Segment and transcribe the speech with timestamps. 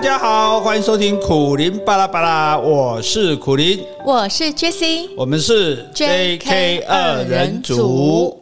[0.00, 8.40] 家好，欢迎收听苦林巴拉巴拉，我是苦林，我是 Jessie，我们是 JK 二人组。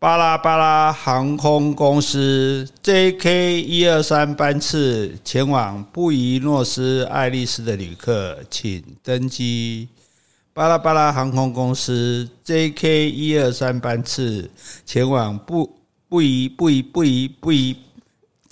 [0.00, 9.86] 巴拉巴拉航空公司 JK 一二三班次前往布宜诺斯艾利斯的旅客，请登机。
[10.52, 14.50] 巴拉巴拉航空公司 JK 一二三班次
[14.84, 15.70] 前往布
[16.08, 17.76] 布宜布宜布宜布宜。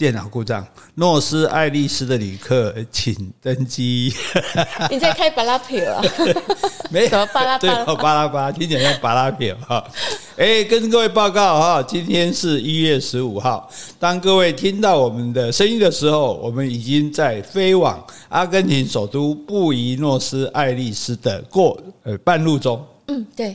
[0.01, 4.11] 电脑故障，诺斯艾利斯的旅客请登机。
[4.89, 6.01] 你在开巴拉皮啊？
[6.91, 9.85] 没有巴拉巴拉，对，巴拉巴拉，听起来像巴拉皮哈。
[10.39, 13.71] 哎，跟各位报告哈，今天是一月十五号。
[13.99, 22.83] 当各位听到我们的声音的时候，我们已经在飞往阿根廷首都布宜诺斯艾利斯的过呃半路中。
[23.09, 23.55] 嗯，对。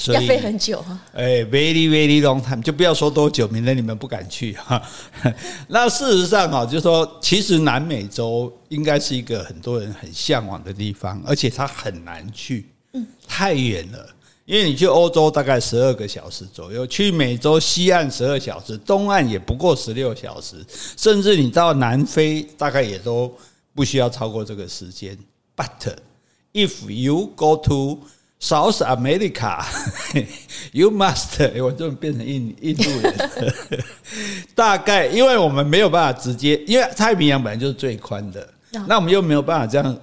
[0.00, 4.82] 所以要飞很久哈，哎，very very long time，就不要说多久，免得你们不敢去哈。
[5.68, 14.08] 那事实上啊，就是说，其实南美洲应该是一个很多人很向往的地方，而且它很难去，嗯，太远了。
[14.46, 20.56] 因为你去欧洲大概十二个小时左右，去美洲西岸十二小时，东岸也不过十六小时，
[20.96, 23.30] 甚至你到南非大概也都
[23.74, 25.16] 不需要超过这个时间。
[25.54, 25.94] But
[26.54, 28.00] if you go to
[28.40, 29.62] South America,
[30.72, 33.84] you must， 我这变成印印度人。
[34.54, 38.48] 大概因为我们没有办法直接，因为太平洋本来就是最宽的，
[38.86, 39.96] 那我们又没有办法这样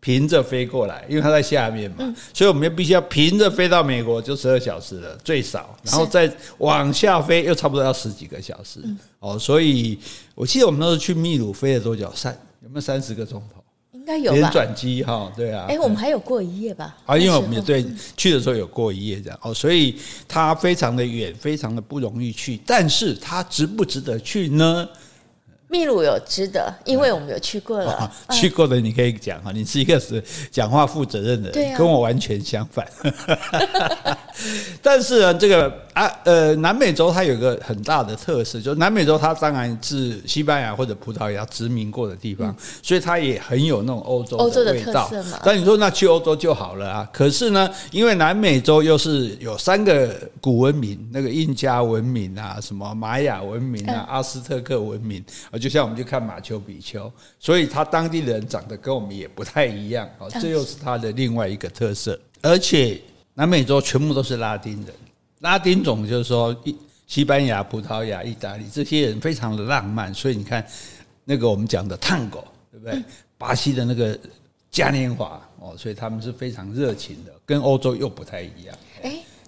[0.00, 8.80] 平着飞过来，因为它在下面嘛，所以我们又必须要平着飞到美国，就十二小时了最少，然后再往下飞又差不多要十几个小时。
[9.18, 9.98] 哦，所以
[10.34, 12.10] 我记得我们那时候去秘鲁飞了多久？
[12.14, 13.63] 三有没有三十个钟头？
[14.04, 15.64] 应该有吧，转机哈，对啊。
[15.66, 16.94] 哎，我们还有过一夜吧？
[17.06, 17.82] 啊，因为我们也对
[18.18, 22.60] 去的时候有过一夜这样哦，所以它非常的远，非常的不容易去。
[22.66, 24.86] 但是它值不值得去呢？
[25.68, 27.92] 秘鲁有值得，因为我们有去过了。
[27.92, 32.86] 啊、去过的你可以讲哈，你是一个是讲话负责任的人，啊、跟我完全相反。
[34.82, 45.10] 但是呢，这个啊呃，南美洲它有个很大的特色，就是南美洲它当然是西班牙或者葡萄牙殖民过的地方，嗯、所以它也很有那种欧洲的味道。
[45.44, 47.08] 但你说那去欧洲就好了啊？
[47.12, 62.18] 可是呢，因为南美洲又是有三个古文明，那个印加文明啊，什么玛雅文明啊，阿斯特克文明啊，就像我们去看马丘比丘，所以他当地的人长得跟我们也不太一样，啊，这又是它的另外一个特色。
[62.42, 63.00] 而且
[63.34, 64.86] 南美洲全部都是拉丁人，
[65.44, 66.56] 拉丁种就是说，
[67.06, 70.66] 西班牙、葡萄牙、意大利这些人非常的浪漫，所以你看
[71.22, 72.98] 那个我们讲的探戈，对不对？
[73.36, 74.18] 巴西的那个
[74.70, 78.74] 嘉年华，哦，所以他们是非常热情的，跟欧洲又不太一样。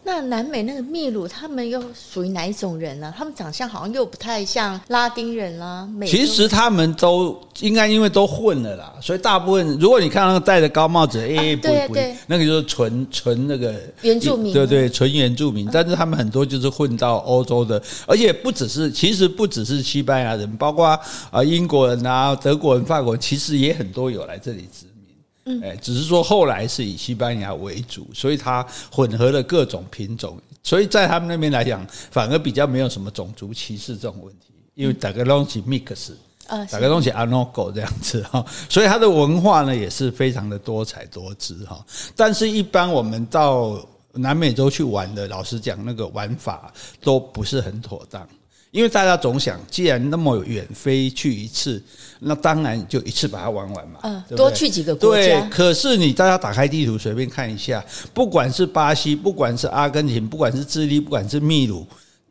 [0.06, 3.12] 那南美那个秘鲁，他们又属于哪一种人呢？
[3.18, 5.88] 他们长相好像又不太像拉丁人啦、啊。
[6.06, 15.68] 其实他们都应该因为都混了啦，所以大部分如果你看那个戴着高帽子，哎、欸，不不，那个就是纯纯那个原住民，对对，纯原住民。
[15.72, 20.86] 但是他们很多就是混到欧洲的，而且不只是，其实不只是西班牙人，包括
[21.32, 24.86] 啊英国人啊、德国人、法国人，其实也很多有来这里殖
[25.46, 36.10] 嗯，哎，只是说后来是以西班牙为主，所以它混合了各种品种，所以在他们那边来讲，反而比较没有什么种族歧视这种问题，因为大家东西 mix，
[36.48, 41.84] 大家东西 anogo 这样子哈，所以它的文化呢也是非常的多彩多姿哈。
[42.16, 43.78] 但是，一般我们到
[44.12, 48.26] 南美洲去玩的，老实讲，那个玩法都不是很妥当。
[48.76, 51.82] 因为大家总想，既然那么远飞去一次，
[52.20, 53.98] 那当然就一次把它玩完嘛。
[54.02, 55.22] 嗯，多去几个国家。
[55.22, 57.82] 对，可是你大家打开地图随便看一下，
[58.12, 61.86] 不管是巴西，不管是阿根廷，不管是智利，不管是秘鲁，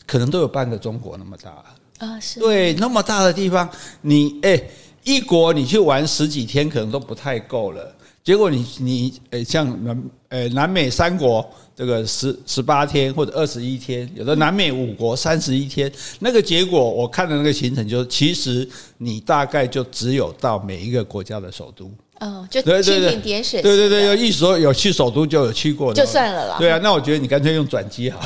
[0.06, 1.50] 可能都有半个中国那么大
[1.98, 2.20] 啊。
[2.20, 2.40] 是。
[2.40, 3.68] 对，那么大的地方，
[4.02, 4.62] 你哎，
[5.04, 7.95] 一国你去玩十几天，可能都不太够了。
[8.26, 18.68] 结果你你诶，像南诶南美三国这个十十八天或者二十一天，有的南美五国三十一天，那个结果我看的那个行程就是，其实
[18.98, 26.56] 你大概就只有到每一个国家的首都哦，就蜻蜓点水，对对对，有意思说有去首都就有去过，就算了啦。
[26.58, 28.20] 对啊，那我觉得你干脆用转机好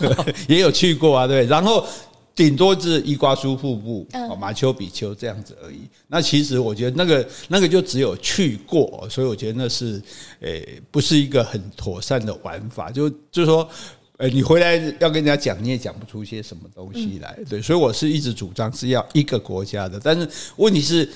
[0.00, 1.82] 了， 也有去过啊，对，然后。
[2.36, 4.06] 顶多是伊瓜苏瀑布、
[4.38, 5.80] 马丘比丘这样子而已。
[6.06, 10.00] 那其实我觉得那个那个就只有去过，所以我觉得那是
[10.40, 12.90] 诶不是一个很妥善的玩法。
[12.90, 13.66] 就就是说，
[14.18, 17.38] 诶你回来要跟人家讲，你也讲不出些什么东西来。
[17.48, 19.98] 对，所以我是一直主张是要一个国家的。
[20.04, 21.10] 但是问题是，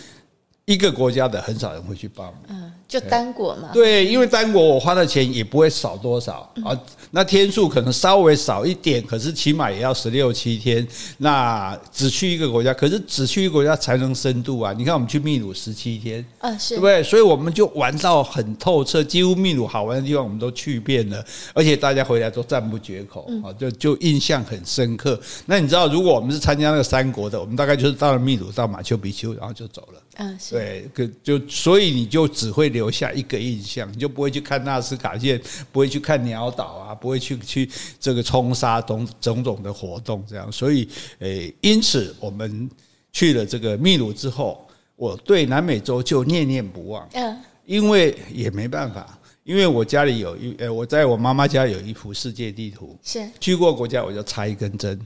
[0.71, 2.57] 一个国家的很少人会去报名。
[2.57, 3.71] 嗯，就单国嘛。
[3.73, 6.71] 对，因为单国我花的钱也不会少多少啊。
[7.11, 10.87] 那天数可能稍微少一点，可是起码也要十六七天。
[11.19, 14.73] 那只去一个国家，可是只去一个国家才能深度啊。
[14.73, 17.03] 你看我们去秘鲁十七天，啊，是，对不对？
[17.03, 25.21] 所以我们就玩到很透彻，几乎秘鲁好玩的地方我们都去遍了，而且大家回来都赞不绝口啊，就就印象很深刻。
[25.47, 30.01] 那你知道，如果我们是参加那个三国的，我们大概就是到了秘鲁，到马丘比丘，然后就走了。
[30.17, 35.41] 嗯，对，可就所以你就只会留下一个印象，你就不会去看纳斯卡线，
[35.73, 40.53] 不会去看鸟岛啊，不会去去这个冲沙种种种的活动这样。
[40.53, 40.87] 所以，
[41.21, 42.69] 诶，因此我们
[43.11, 44.67] 去了这个秘鲁之后，
[44.97, 47.09] 我对南美洲就念念不忘。
[47.15, 55.01] 嗯，因为也没办法，因为我家里有一，诶，我在我妈妈家有一幅世界地图，是去过国家我就插一根针，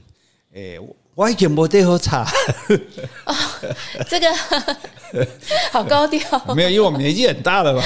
[0.53, 0.79] 诶。
[1.15, 2.27] 我已经没得好查，
[3.23, 3.33] 哦，
[4.09, 4.27] 这个
[5.71, 6.19] 好高调。
[6.55, 7.81] 没有，因为我们年纪很大了嘛。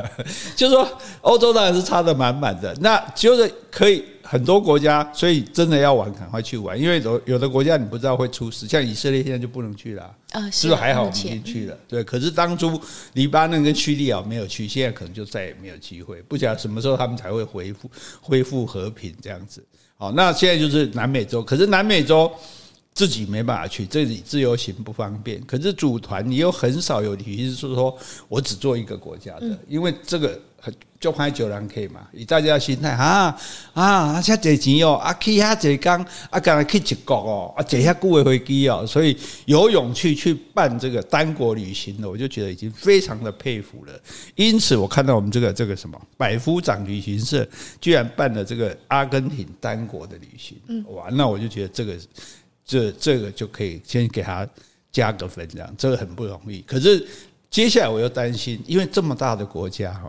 [0.56, 0.88] 就是说，
[1.20, 6.80] 欧洲当然是差的满满的，那就是可以很多国家，所以真的要玩，赶快去玩。
[6.80, 10.50] 因为有有的国家你不知道会出事，像以色列现在就不能去了啊。
[10.50, 11.76] 是不是还好我们已经去了？
[11.88, 12.80] 对，可是当初
[13.14, 16.22] 黎巴嫩跟叙利亚没有去，现在可能就再也没有机会。
[16.22, 17.90] 不晓得什么时候他们才会恢复
[18.20, 19.64] 恢复和平这样子。
[19.96, 22.30] 好，那现在就是南美洲，可是南美洲。
[23.00, 25.40] 自己没办法去，这里自由行不方便。
[25.46, 27.96] 可是组团，你又很少有旅行是说
[28.28, 30.70] 我只做一个国家的，因为这个很
[31.00, 32.06] 就拍九人可以嘛。
[32.12, 33.34] 以大家的心态啊
[33.72, 35.98] 啊，这这钱哦，啊去遐这刚
[36.28, 39.16] 啊，刚才去一国哦，啊坐遐久的飞机哦，所以
[39.46, 43.98] 有勇气去办这个单国旅行的，我就觉得已经非常的佩服了。
[44.34, 47.48] 因此，我看到我们这个这个什么百夫长旅行社
[47.80, 51.96] 居然办了这个阿根廷单国的旅行，哇，那我就觉得这个。
[52.70, 54.46] 这这个就可以先给他
[54.92, 56.60] 加个分，这样这个很不容易。
[56.60, 57.04] 可是
[57.50, 60.08] 接下来我又担心，因为这么大的国家哈，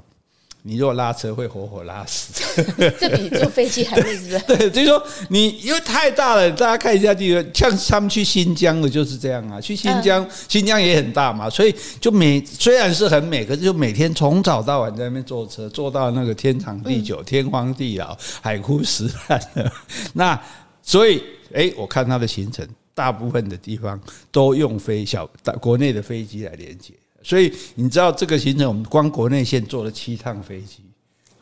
[0.61, 2.43] 你如果拉车会活活拉死。
[2.99, 4.39] 这比坐飞机还累，是不是？
[4.45, 9.59] 对，就是说你因为太大了，大家看一下地图，像他们去新疆的就是这样啊。
[9.59, 19.71] 去新疆，新疆也很大嘛，所以就每虽然是很美，可是就每天从早到晚在那边坐车，坐到那个天长地久、天荒地老、海枯石烂的
[20.13, 20.39] 那。
[20.83, 23.99] 所以，诶，我看它的行程，大部分的地方
[24.31, 26.93] 都用飞小大国内的飞机来连接。
[27.23, 30.83] 所以你知道这个行程，我们光国内线坐了七趟飞机，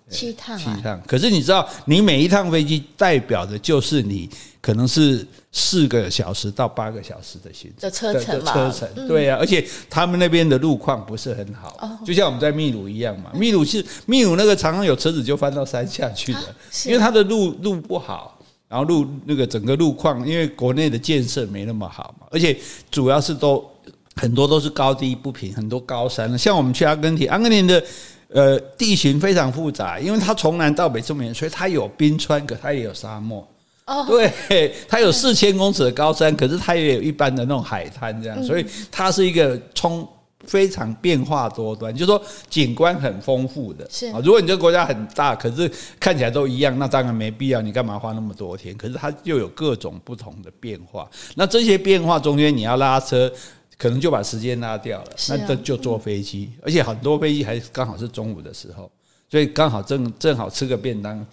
[0.09, 1.01] 七趟，七趟。
[1.07, 4.29] 可是你知道，你每一趟飞机代表的就是你
[4.59, 8.51] 可能是四个小时到八个小时的行程的车程嘛？
[8.51, 9.37] 车程，对呀。
[9.39, 13.31] 而且他们那边的路况不是很好，就像我们在秘鲁一样嘛。
[13.33, 16.55] 秘鲁是秘鲁那个常常有车子就翻到山下去的，
[16.85, 18.35] 因为它的路路不好。
[18.69, 22.55] 然后路那个整个路况，因为国内的建设没那么好嘛，而且
[22.91, 23.67] 主要是都
[24.15, 26.37] 很多都是高低不平，很多高山。
[26.37, 27.83] 像我们去阿根廷，阿根廷的
[28.27, 33.45] 呃地形非常复杂，因为它从南到北这么远，所以它有冰川，可它也有沙漠。
[33.87, 40.07] 哦，对，它有 四千公尺的高山，可是它也有一般的那种海滩这样，所以它是一个冲。
[40.49, 43.87] 非常变化多端，就是说景观很丰富的。
[43.89, 47.61] 是啊，如果你这个国家很大，可是看起来都一样，那当然没必要。
[47.61, 48.75] 你干嘛花那么多天？
[48.75, 51.07] 可是它又有各种不同的变化。
[51.35, 53.31] 那这些变化中间，你要拉车，
[53.77, 55.11] 可能就把时间拉掉了。
[55.29, 58.91] 那这就坐飞机，而且很多飞机还刚好是中午的时候，
[59.29, 61.25] 所以刚好正正好吃个便当。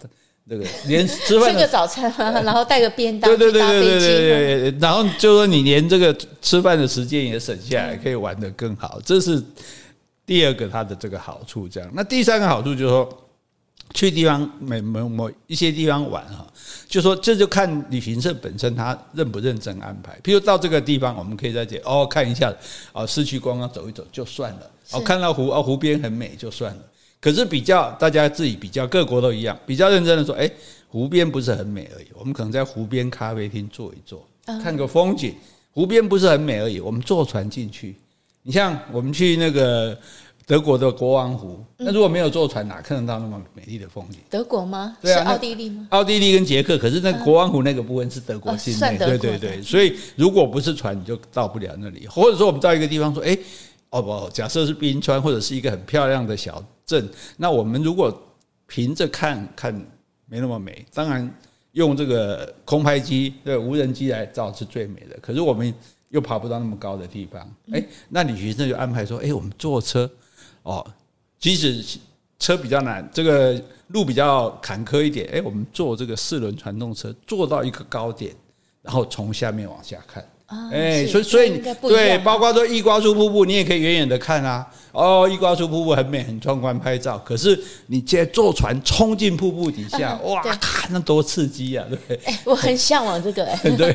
[0.49, 2.09] 这个 连吃饭吃个早餐，
[2.43, 9.43] 然后带个便当，对对对对对对对，然后就说你连这个吃饭的时间也省下来，可以玩得更好，这是
[10.25, 11.67] 第二个它的这个好处。
[11.67, 13.27] 这样，那第三个好处就是说，
[13.93, 16.45] 去地方某某某一些地方玩哈，
[16.87, 20.17] 就说这就看旅行社本身他认不认真安排。
[20.23, 22.53] 譬如到这个地方，我们可以在这哦看一下
[22.93, 26.79] 哦市区观光走一走就算了，哦看到湖哦湖边很美就算了。
[27.19, 30.49] 可是比较，大家自己比较，各国都一样，比较认真的说，哎，
[30.87, 34.23] 湖边不是很美而已，我们可能在湖边咖啡厅坐一坐，
[34.61, 35.33] 看个风景。
[35.71, 37.95] 湖边不是很美而已，我们坐船进去。
[38.43, 39.97] 你像我们去那个
[40.45, 44.19] 德国的国王湖，那如果没有坐船，哪看得到那么美丽的风景？
[44.29, 44.95] 德国吗？
[45.01, 45.87] 对啊，是奥地利吗？
[45.89, 49.61] 奥地利跟捷克，可是那国王湖那个部分是德国境内，对对对。
[49.61, 52.07] 所以如果不是船，你就到不了那里。
[52.07, 53.37] 或者说，我们到一个地方说，哎。
[53.89, 58.15] 哦不，假设是冰川或者是一个很漂亮的小镇，那我们如果
[58.67, 59.73] 凭着看看
[60.25, 61.33] 没那么美，当然
[61.71, 65.17] 用这个空拍机、对无人机来照是最美的。
[65.21, 65.73] 可是我们
[66.09, 70.09] 又爬不到那么高的地方，哎，那旅行社就安排说，哎，我们坐车
[70.63, 70.85] 哦，
[71.39, 71.99] 即使
[72.39, 78.35] 车比较难，这个路比较坎坷一点，哎，我们坐这个四轮传动车，坐到一个高点，
[78.81, 80.23] 然后从下面往下看。
[80.47, 84.65] 哎，所以所以对，包括说伊瓜苏瀑布，你也可以远远的看啊。
[84.93, 87.21] 哦，伊瓜苏瀑布很美，很壮观，拍照。
[87.23, 91.85] 可是你现在坐船冲进瀑布底下，哇，看那多刺激啊！
[92.07, 93.91] 对，哎，我很向往这个，哎， 对，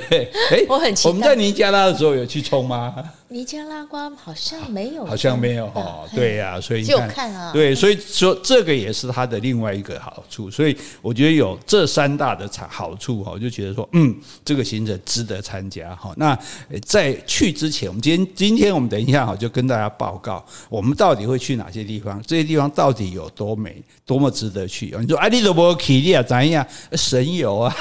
[0.51, 1.09] 哎， 我很期待。
[1.09, 2.95] 我们在尼加拉的时候有去冲吗？
[3.33, 6.05] 尼加拉瓜好像没有，好像没有哈。
[6.15, 10.51] 对呀，所以就看啊，对，所以说这个也是它的另外一个好处。
[10.51, 16.13] 所以我觉得有这三大的好处哈，我就觉得说，嗯，这个行程值得参加哈。
[16.19, 16.39] 那
[16.85, 24.95] 在去之前，我们今天今天我们等一下哈，就跟大家报告我们到底会去哪些地方，这些地方到底有多美，多么值得去。
[25.01, 26.67] 你说啊，你都不去，你啊怎样？
[26.93, 27.75] 神游啊，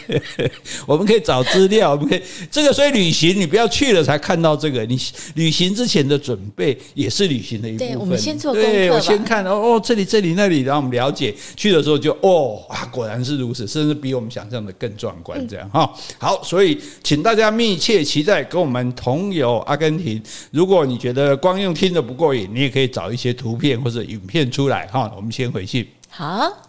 [0.86, 2.68] 我们可以找资料，我们可以这个。
[2.72, 4.57] 所以旅行你不要去了才看到。
[4.58, 4.98] 这个你
[5.36, 7.88] 旅行之前的准备也是旅行的一部分。
[7.88, 8.68] 对，我们先做功课。
[8.68, 11.34] 对，我先看哦哦，这里这里那里，然后我们了解。
[11.56, 15.46] 去的时候就哦啊，果然是如此，甚至比我们想象的更壮观。
[15.46, 20.22] 这样哈，好，所以请大家密切期待跟我们同游阿根廷。
[20.50, 25.12] 如果你觉得光用听的不过瘾，你也可以找一些图片或者影片出来哈。
[25.16, 25.88] 我们先回去。
[26.08, 26.67] 好。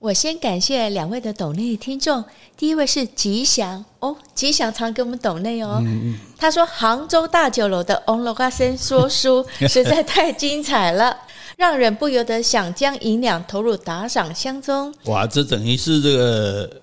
[0.00, 2.24] 我先感谢两位的抖内听众，
[2.56, 5.76] 第一位是吉祥哦，吉祥常给我们抖内哦。
[5.84, 11.14] 嗯嗯，他说杭州大酒楼的翁罗嘎森说书 实在太精彩了，
[11.58, 14.90] 让人不由得想将银两投入打赏箱中。
[15.04, 16.80] 哇，这等于是这个。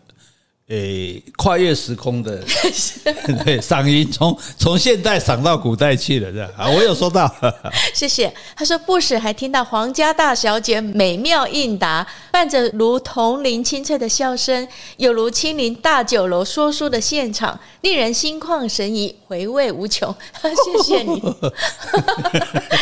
[0.69, 2.43] 诶，跨越时空的，
[3.45, 7.33] 对，嗓音从从现代嗓到古代去了，这样，啊，我有收到，
[7.95, 8.33] 谢谢。
[8.53, 20.13] 他说不时还听到皇家大小姐美妙应答，伴着如铜铃清脆的笑声，有如亲临大酒楼说书的现场，令人心旷神怡，回味无穷。
[20.43, 21.13] 谢谢你。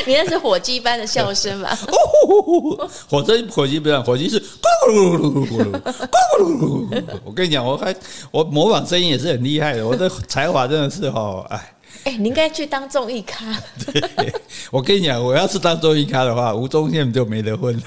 [0.07, 1.77] 你那是火鸡般的笑声吧？
[1.85, 7.74] 哦，火鸡火鸡表演，火鸡是，咕噜咕噜咕噜咕噜咕噜，咕噜咕噜咕噜，我跟你讲我。
[7.75, 7.95] 我还
[8.31, 11.73] 我模仿声音也是很厉害的，我的才华真的是哦，哎
[12.05, 13.45] 哎，你应该去当综艺咖。
[13.91, 14.33] 对，
[14.71, 17.81] 我跟你讲，我要是当综艺咖的话，吴宗宪就没得混。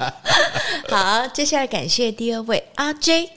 [0.88, 3.30] 好，接下来感谢第二位阿 J，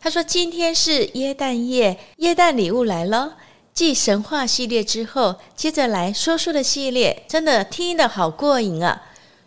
[0.00, 3.34] 他说今天是耶诞夜，耶诞礼物来了，
[3.72, 9.02] 继神话系列之后，接着来说书的系列，真的听得好过瘾啊！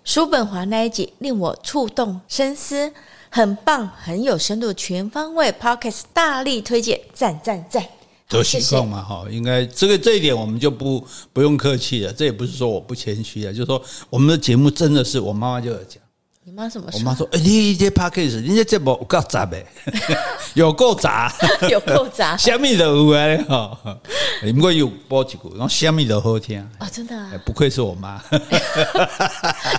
[0.05, 2.93] 叔本华那一集令我触动深思。
[3.35, 7.83] 很棒，很有深度，全方位 Podcast 大力推荐，赞赞赞！
[8.31, 9.03] 有情况嘛？
[9.03, 12.13] 哈，应该这个这一点我们就不不用客气了。
[12.13, 16.01] 这也不是说我不谦虚啊，就是说我们的节目真的是我妈妈就有讲。
[16.47, 16.99] 你妈什么说？
[16.99, 19.57] 我妈说：“哎、欸，你这 Podcast，你这节目有够杂的，
[20.53, 21.33] 有够杂，
[21.71, 23.75] 有够杂， 虾米都有啊！
[23.83, 23.97] 哈，
[24.43, 26.87] 你们有播几股，然后虾米都好听啊！
[26.93, 28.21] 真的、啊，不愧是我妈。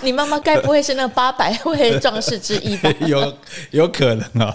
[0.03, 2.93] 你妈妈该不会是那八百位壮士之一吧？
[3.07, 3.33] 有
[3.71, 4.53] 有可能啊。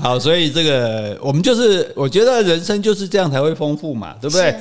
[0.00, 4.58] 好，所以这个我们就是，我觉得人生就是这样才会丰富嘛，对不对？”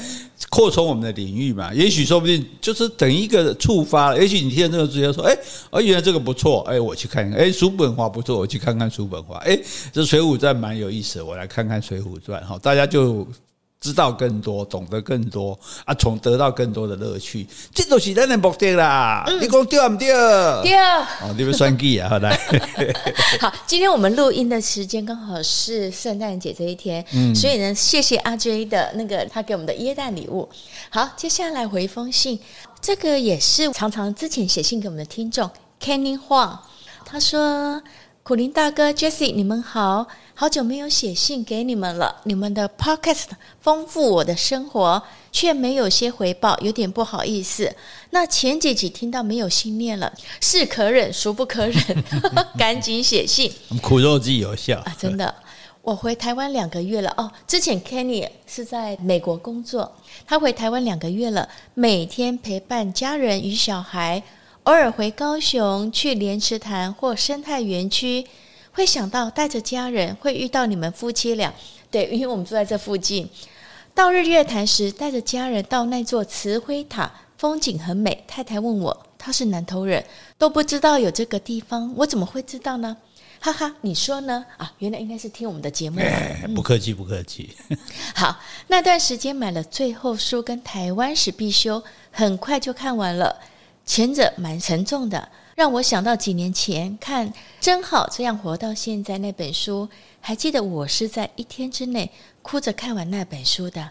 [0.50, 4.16] 扩充我们的领域嘛，也许说不定就是等一个触发。
[4.16, 5.38] 也许你听这个直接说，哎，
[5.70, 7.38] 哦，原来这个不错，哎，我去看看。
[7.38, 9.38] 哎，叔本华不错，我去看看叔本华。
[9.40, 9.60] 哎，
[9.92, 13.28] 这《水浒传》蛮有意思，我来看看《水浒传》哈，大家就。
[13.82, 19.24] 知道更多，懂得更多啊，从得到更多的乐趣，这都是咱的目的啦。
[19.26, 20.08] 嗯、你讲对不对？
[20.64, 20.76] 对。
[20.76, 22.38] 哦，你们算计啊，好来。
[23.40, 30.50] 好，今天我们录音的时间刚好是圣诞节这一天，嗯，所以呢，谢谢阿 J 的那个他给我们的耶诞礼物。
[30.90, 32.38] 好，接下来回一封信，
[32.82, 35.50] 这个也是常常之前写信给我们的听众
[35.82, 36.58] Kenny Huang，
[37.06, 37.82] 他说。
[38.30, 40.06] 苦林大哥，Jessie，你们好，
[40.36, 42.18] 好久没有写信给你们了。
[42.26, 43.26] 你们的 Podcast
[43.60, 47.76] 丰富我的生活，却没有些回报，有点不好意思。
[48.12, 51.82] 那前几集听到没有信念了，是可忍，孰不可忍？
[52.56, 54.96] 赶紧写信，苦肉计有效啊！
[54.96, 55.34] 真的，
[55.82, 57.32] 我回台湾两个月了哦。
[57.48, 59.92] 之前 Kenny 是在美国工作，
[60.28, 64.22] 他回台湾两个月了，每天陪伴家人与小孩。
[64.64, 68.28] 偶尔回高雄去莲池潭或生态园区，
[68.72, 71.54] 会想到带着家人会遇到你们夫妻俩。
[71.90, 73.28] 对，因为我们住在这附近。
[73.96, 78.24] 到日月潭时，带着家人到那座慈晖塔，风景很美。
[78.28, 80.06] 太太问我，他是南投人，
[80.38, 82.96] 都不知道有这个地方，我怎么会知道呢？
[83.42, 84.46] 哈哈，你说呢？
[84.58, 86.00] 啊，原来应该是听我们的节目。
[86.54, 87.50] 不客气，不客气。
[88.14, 88.38] 好，
[88.68, 93.36] 那段时间买了最后书跟台湾史必修，很快就看完了。
[93.90, 97.28] 前者蛮沉重的，让我想到几年前看
[97.60, 99.90] 《真好这样活到现在》那本书，
[100.22, 102.12] 还记得我是在一天之内
[102.44, 103.90] 哭着看完那本书的。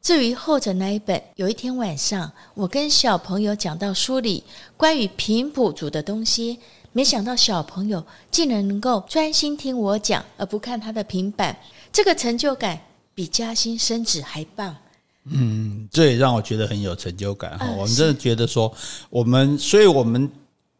[0.00, 4.42] 至于后者那一本，有一天晚上，我跟小朋友讲到书里
[4.78, 6.58] 关于平谱组的东西，
[6.92, 11.54] 没想到小朋友竟然能够专心听我讲，而不看他的平板，
[11.92, 12.80] 这个成就感
[13.14, 14.74] 比加薪升职还棒。
[15.26, 17.66] 嗯，这也让我觉得很有成就感哈。
[17.66, 18.72] 嗯、我们真的觉得说，
[19.10, 20.30] 我们，所以我们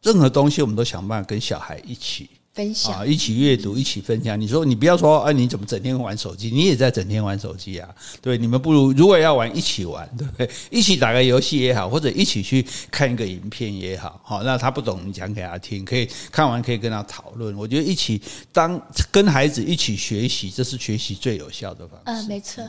[0.01, 2.29] 任何东西，我们都想办法跟小孩一起。
[2.55, 4.39] 分享啊，一起阅读，一起分享。
[4.39, 6.49] 你说你不要说，哎，你怎么整天玩手机？
[6.49, 7.89] 你也在整天玩手机啊？
[8.21, 10.49] 对，你们不如如果要玩，一起玩，对 不对？
[10.69, 14.21] 一起打个游戏也好，或者一起去看一个影片也好。
[14.23, 17.53] 好，那他不懂，你讲给他听，可以看完可以跟他讨论。
[17.57, 18.21] 我觉得一起
[18.53, 22.23] 当跟孩子一起学习，这是学习最有效的方式。
[22.23, 22.63] 嗯，没错。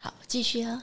[0.00, 0.82] 好，继续啊。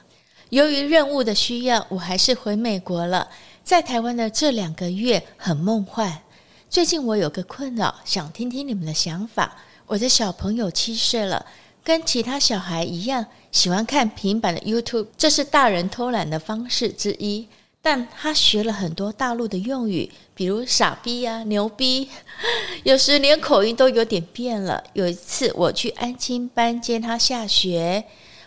[0.50, 3.28] 由于任务的需要，我还是回美国了。
[3.64, 6.22] 在台湾的这两个月很梦幻。
[6.70, 9.56] 最近我有个困扰，想听听你们的想法。
[9.86, 11.44] 我的小朋友七岁了，
[11.82, 17.48] 跟其他小孩一样，喜欢看平板的 YouTube，这是大人偷懒的方式之一。
[17.82, 22.08] 但他学了很多大陆的用语，比如傻逼呀、啊、牛逼，
[22.82, 24.82] 有时连口音都有点变了。
[24.92, 28.04] 有一次我去安亲班接他下学，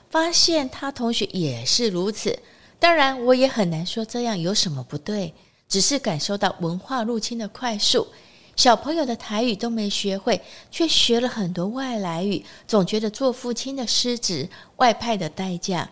[0.09, 2.39] 发现他同学也是如此。
[2.79, 5.33] 当然，我也很难说这样有什么不对。
[5.67, 8.07] 只是感受到文化入侵的快速，
[8.55, 15.87] 小朋友的台语都没学会，却学了很多外来语，总觉得做父亲的失职，外派的代价。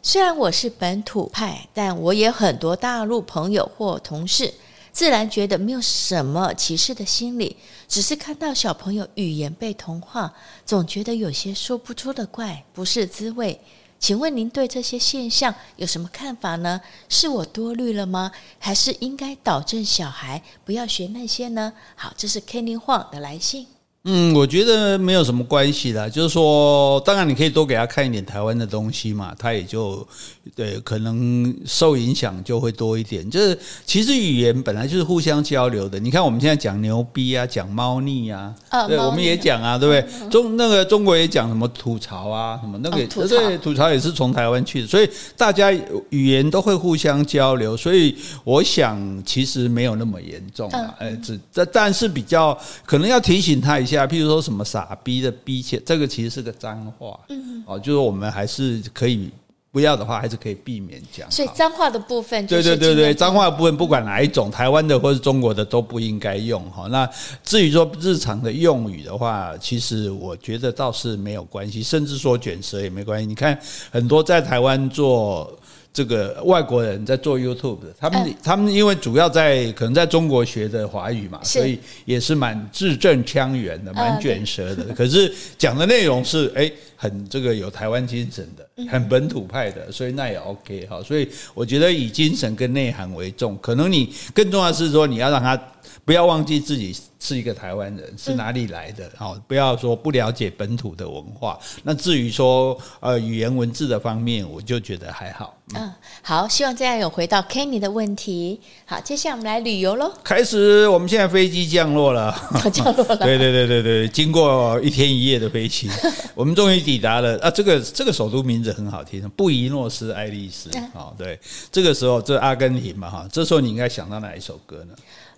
[0.00, 4.54] 虽然我是本土派，但我也很多大陆朋友或同事，
[4.96, 7.54] 自然觉得没有什么歧视的心理，
[7.86, 10.32] 只是看到小朋友语言被同化，
[10.64, 13.60] 总觉得有些说不出的怪，不是滋味。
[13.98, 16.80] 请问您对这些现象有什么看法呢？
[17.10, 18.32] 是我多虑了吗？
[18.58, 21.74] 还是应该导正小孩不要学那些呢？
[21.94, 23.66] 好，这是 Kenny Huang 的来信。
[24.08, 30.06] 嗯，我觉得没有什么关系啦，就是说，当然你可以多给他看一点台湾的东西嘛，他也就
[30.54, 33.28] 对可能受影响就会多一点。
[33.28, 35.98] 就是其实语言本来就是互相交流的。
[35.98, 40.22] 你看我们现在讲牛逼啊，讲猫腻啊，哦、对，我们也讲啊，对不对？
[40.22, 45.72] 嗯、中那个中国也讲什么吐槽啊，什么那个、哦、吐对吐槽也是从台湾去的，所以大家
[46.10, 47.76] 语言都会互相交流。
[47.76, 48.96] 所以我想
[49.26, 53.95] 其实没有那么严重啊，哎、嗯，只但但是比较可能要提醒他一下。
[53.96, 59.30] 啊，譬如说什么傻逼的逼切，这个其实是个脏话，嗯，哦，就是我们还是可以
[59.72, 61.30] 不要的话，还是可以避免讲。
[61.30, 66.86] 所以脏话的部分，对对对对，脏话的部分不管哪一种，台湾的或是中国的都不应该用哈。
[66.88, 67.08] 那
[67.42, 73.26] 至于说日常的用语的话，其实我觉得倒是没有关系，甚至说卷舌也没关系。
[73.26, 73.58] 你看
[73.90, 75.58] 很多在台湾做。
[75.96, 84.84] 这个外国人在做 YouTube 的，他们他们因为主要在可能在中国学的华语嘛，所以也是蛮字正腔圆的，蛮卷舌的。
[84.94, 91.02] 可是讲的内容是哎，很这个有台湾精神的，很本土派的，所以那也 OK 哈。
[91.02, 95.60] 所以我觉得以精神跟内涵为重，可能你更重要的是说你要让他。
[96.04, 99.10] 不要忘记自己是一个台湾人，是哪里来的？
[99.16, 101.58] 好、嗯，不要说不了解本土的文化。
[101.82, 105.56] 那至于说呃语言文字的方面，我就觉得还好。
[105.74, 108.60] 嗯，嗯，好，希望这样有回到 Kenny 的问题。
[108.84, 110.12] 好，接下来我们来旅游喽。
[110.22, 112.32] 开始，我们现在飞机降落了，
[112.72, 113.16] 降落了。
[113.26, 115.90] 对对对对对，经过一天一夜的飞行，
[116.36, 117.50] 我们终于抵达了啊！
[117.50, 120.70] 这个这个首都名字很好听，布宜诺斯艾利斯。
[120.94, 121.36] 好，对，
[121.72, 124.94] 这个时候这阿根廷嘛哈，这时候你应该想到哪一首歌呢？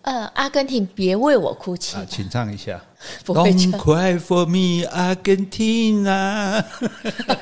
[0.08, 1.94] 呃，阿根廷，别为我哭泣。
[1.98, 2.82] 啊，请唱一下。
[3.26, 3.72] 不会唱。
[3.72, 6.64] Don't cry for me, Argentina。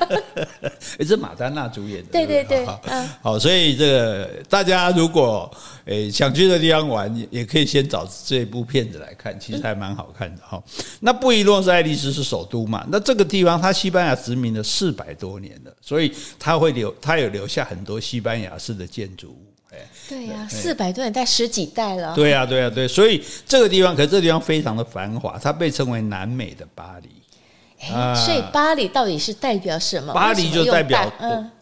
[0.98, 2.08] 哎，是马丹娜主演的。
[2.10, 2.66] 对对对。
[2.66, 2.80] 好，
[3.22, 5.48] 好，所以这个大家如果
[5.84, 10.60] 诶想去的地方玩，也可以先找这部片子来看，其实还蛮好看的哈。
[10.98, 12.84] 那布宜诺斯艾利斯是首都嘛？
[12.90, 19.52] 那这个地方它西班牙殖民了四百多年了，所以它会留，它有留下很多西班牙式的建筑物。
[20.08, 22.14] 对呀、啊，四百多年代十几代了。
[22.14, 27.08] 对呀、啊，对呀、啊，对，所以这个地方，可是这个地方非常的繁华，它被称为南美的巴黎。
[27.92, 30.12] 哎，所以巴黎到底是代表什么？
[30.12, 31.12] 巴黎就代表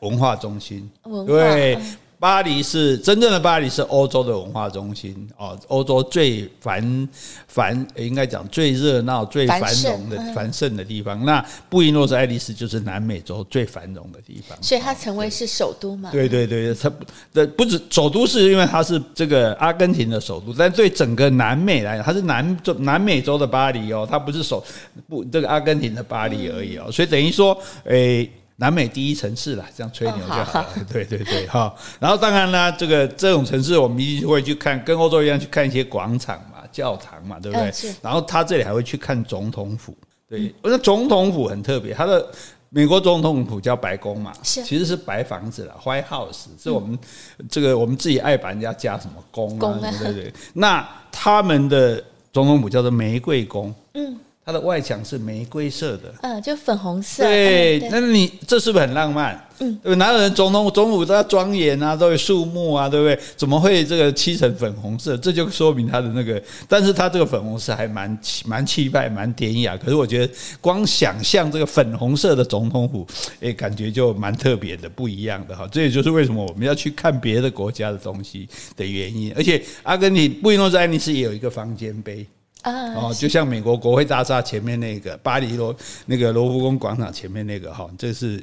[0.00, 0.90] 文化中心。
[1.04, 1.78] 嗯、对。
[2.24, 7.08] 嗯巴黎是真正的巴黎，是欧洲的文化中心哦，欧洲最繁
[7.46, 11.22] 繁，应该讲最热闹、最繁荣的繁盛的地方。
[11.22, 16.10] 那布宜诺斯艾利斯就是南美洲最繁荣的地方，所以它成为是首都嘛？
[16.10, 16.90] 对对对，它
[17.34, 24.64] 的不止首都，是因为它是这个阿根廷的首都，但对整个南美来讲，它是南洲南美洲的巴黎哦，它不是首
[25.06, 28.30] 不这个阿根廷的巴黎而已哦，所以等于说，诶。
[28.56, 30.42] 南美第一城市啦，这样吹牛就好了。
[30.42, 31.74] 哦、好好 对对对，哈。
[31.98, 37.68] 然后当然呢，这个这种城市我们一定会去看，跟欧洲一样去看一些广场嘛、教堂嘛，对不对？
[37.90, 39.96] 嗯、然后他这里还会去看总统府。
[40.28, 42.26] 对，那总统府很特别，他的
[42.70, 46.96] 美国总统府叫白宫嘛，其实是白房子啦，White House，是我们
[47.48, 50.32] 这个我们自己爱把人家加什么宫啊，对不对？
[50.52, 53.74] 那他们的总统府叫做玫瑰宫。
[53.94, 54.16] 嗯。
[54.46, 57.24] 它的外墙是玫瑰色的，嗯，就粉红色。
[57.24, 59.42] 对，那你这是不是很浪漫？
[59.60, 63.18] 嗯，对，哪有人总统总统都要庄严啊，都有树木啊，对不对？
[63.36, 65.16] 怎么会这个漆成粉红色？
[65.16, 69.78] 这就说明它的那个，但是它这个粉红色还蛮蛮气派、蛮典雅。
[69.78, 73.06] 可是我觉得光想象这个粉红色的总统府，
[73.40, 75.66] 诶，感觉就蛮特别的、不一样的哈。
[75.72, 79.32] 这也就是为什么我们要去看别的国家的东西的原因。
[79.34, 82.26] 而且阿根廷布宜诺斯艾利斯也有一个房间碑。
[82.64, 88.42] 啊，哦，就像美国国会大厦前面那个巴黎罗那个罗浮宫广场前面那个哈，这是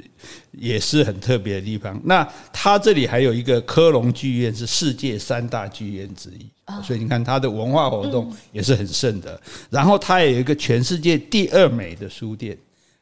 [0.52, 2.00] 也是很特别的地方。
[2.04, 6.46] 那它这里还有一个科隆剧院，是世界三大剧院之一，
[6.84, 9.40] 所以你看它的文化活动也是很盛的。
[9.68, 12.56] 然后它也有一个全世界第二美的书店，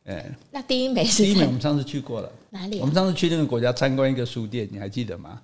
[0.06, 2.80] 哎，那第一美是第一美，我们上次去过了，哪里？
[2.80, 5.38] 我们上次去那个国家参观一个书店，你还记得吗？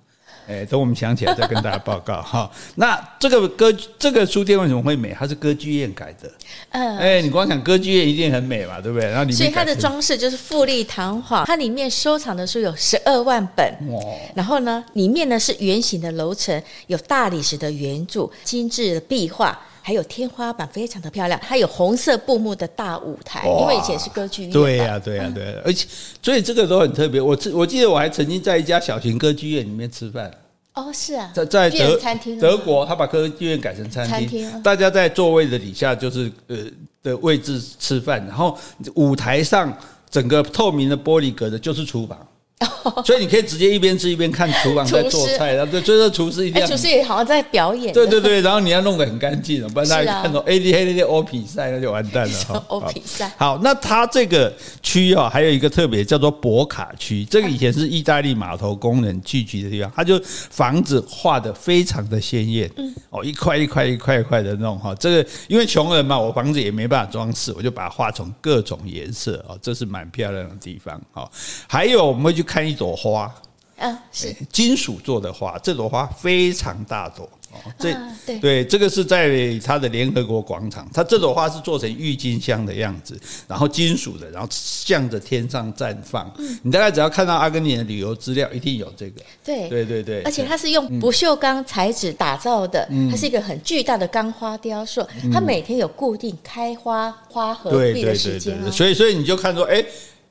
[0.47, 2.49] 哎，等我们想起来再跟大家报告哈。
[2.75, 5.13] 那这个歌这个书店为什么会美？
[5.17, 6.31] 它是歌剧院改的。
[6.69, 9.09] 嗯，哎，你光想歌剧院一定很美嘛，对不对？
[9.09, 11.45] 然后里面，所以它的装饰就是富丽堂皇。
[11.45, 13.65] 它里面收藏的书有十二万本。
[13.89, 14.01] 哇！
[14.35, 21.39] 然后呢，里面呢是圆形的楼层，有大理石的圆柱、精致的壁画，还有天花板非常的漂亮。
[21.41, 24.51] 它有红色布幕的大舞台，因为以前是歌剧院。
[24.51, 25.53] 对呀，对呀，对呀。
[25.63, 25.87] 而且，
[26.21, 27.21] 所以这个都很特别。
[27.21, 30.29] 我我记得我还曾经在一家小型歌剧院里面吃饭。
[30.73, 31.97] 哦，是啊，在在德
[32.37, 36.57] 德国，他把歌剧院改成餐厅，大家在座位的底下就是呃
[37.01, 38.57] 的位置吃饭，然后
[38.95, 39.73] 舞台上
[40.09, 42.27] 整个透明的玻璃隔的就是厨房。
[43.05, 47.93] 所以你可以直接一边吃一边看厨房在做菜，然后对，所以说厨师一定要，厨师也好像在表演。
[47.93, 52.63] 对对对，然后你要弄得很干净，不然大家看到 A D 黑那些欧比赛那就完蛋了哈。
[52.69, 53.31] 欧比赛。
[53.37, 62.71] 好，那它这个区啊，还有一个特别叫做博卡区，这个以前是意大利码头工人聚集的地方，它就房子画的非常的鲜艳，
[63.11, 64.95] 哦，一块一块一块一块的弄哈。
[64.95, 70.99] 这个因为穷人嘛，我房子也没办法装饰，我就把它画成各种颜色哦，这是蛮漂亮的地方。
[71.13, 71.29] 哦，
[71.67, 72.46] 还有我们会去。
[72.47, 73.33] 看一朵花，
[73.75, 77.59] 嗯，是金属做的花，这朵花非常大朵哦。
[77.77, 77.93] 这
[78.25, 79.29] 对对，这个是在
[79.63, 86.29] 它的联合国广场，它这朵花是做成郁金香的样子，然后金属的，然后向着天上绽放。
[86.63, 89.21] 你大概只要看到阿根廷的旅游资料，一定有这个。
[89.45, 99.85] 对对对对，而且它是用不锈钢材质打造的，它是一个很巨大的钢花雕塑，它每天有固定开花花和闭的时间，所以所以你就看说，哎。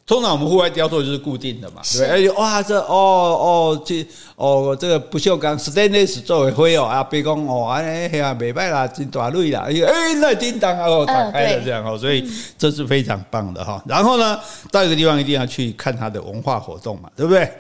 [0.07, 2.29] 通常我们户外雕塑就是固定的嘛，对不对？
[2.29, 12.25] 哎哇，这哦哦这哦这个不锈钢 stainless 作为灰哦啊，别讲哦哎呀，没办啦，真大累啦，哎那叮当啊，打开了这样哦，所以
[12.57, 13.83] 这是非常棒的哈。
[13.85, 14.39] 然后呢，
[14.71, 17.51] 到一个地方一定要去看它的文化活动嘛，对不对？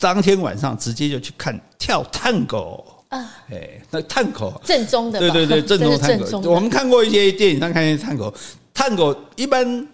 [0.00, 6.50] 当天晚上直接就去看跳探戈啊，哎，那探戈正宗的，对对对， 正宗探戈。
[6.50, 8.34] 我们看过一些电影上看一些探戈，
[8.74, 9.86] 探戈一般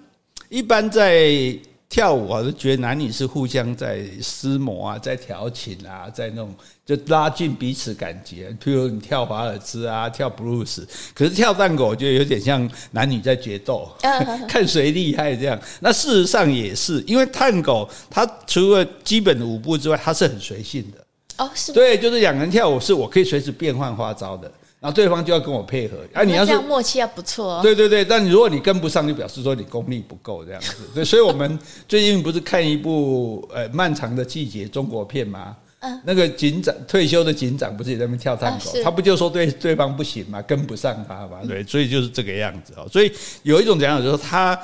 [0.48, 1.54] 一般在。
[1.88, 8.54] 跳舞啊，就觉得男女是互相在厮磨啊，在调情啊，在那种就拉近彼此感觉。
[8.62, 13.88] 譬如你跳华尔兹啊，跳布鲁斯，可是跳探戈，我觉得有点像男女在决斗，
[14.46, 15.58] 看谁厉害这样。
[15.80, 21.44] 那事实上也是，因为探戈它除了基本的舞步之外，它是很随性的。
[21.44, 21.72] 哦，是。
[21.72, 24.52] 对，就是两个人跳舞，是我可以随时变换花招的。
[24.80, 27.60] 然后对方就要跟我配合，啊，你要是默契要不错哦。
[27.60, 30.76] 对对对，但如果你跟不上，就表示说你功力不够这样子。
[30.94, 35.56] 对，所以我们 最近不是看一部呃漫长的季节中国片吗？
[35.80, 42.86] 嗯，那个警长退休的警长不是也在那边跳探戈，他不就说对对方不行嘛，跟不上他嘛，对，所以就是这个样子哦。
[42.88, 43.12] 所以
[43.42, 44.56] 有一种讲法就是说，他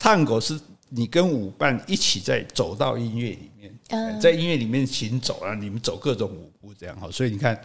[0.00, 7.08] 探戈是你跟舞伴一起在走到音乐里面，在音乐里面行走啊，你们走各种舞步这样哈。
[7.12, 7.56] 所以你看。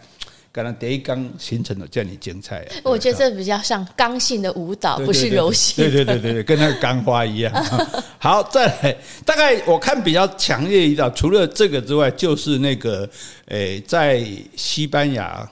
[0.52, 5.76] 刚刚第一刚形成的叫你精彩， 我觉得这比较像刚性的舞蹈，不是柔性。
[5.76, 7.52] 对对对对对，跟那个钢花一样。
[8.18, 13.08] 好，再来，大概我看比较强烈一道，除了这个之外，就是那个
[13.46, 15.48] 诶，在西班牙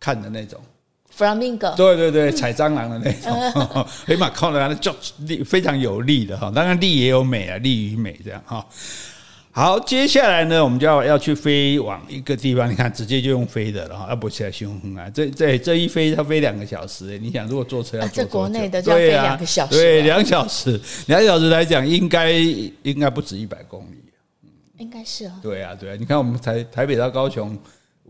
[0.00, 0.60] 看的那种
[1.16, 1.76] Flamingo。
[1.76, 8.66] 对对对，踩蟑螂的那种， 起码靠的就力非常有力的哈，当然力也有美啊，力与美这样哈。
[9.52, 12.70] 好，接下来呢，我们就要要去飞往一个地方。
[12.70, 15.10] 你看，直接就用飞的了哈，要不起来凶啊！
[15.10, 17.18] 这这这一飞，它飞两个小时。
[17.18, 18.30] 你想，如果坐车要坐多久？
[18.30, 19.72] 国内的就要飞两个小时。
[19.72, 23.96] 对，两小时， 两小时来讲，应该应该不止一百公里。
[24.78, 25.34] 应该是啊。
[25.42, 27.58] 对啊，对啊，你看，我们台台北到高雄。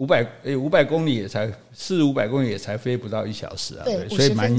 [0.00, 4.50] 五百诶，五百公里也才四五百公里也才飞不到一小时啊，对，所以蛮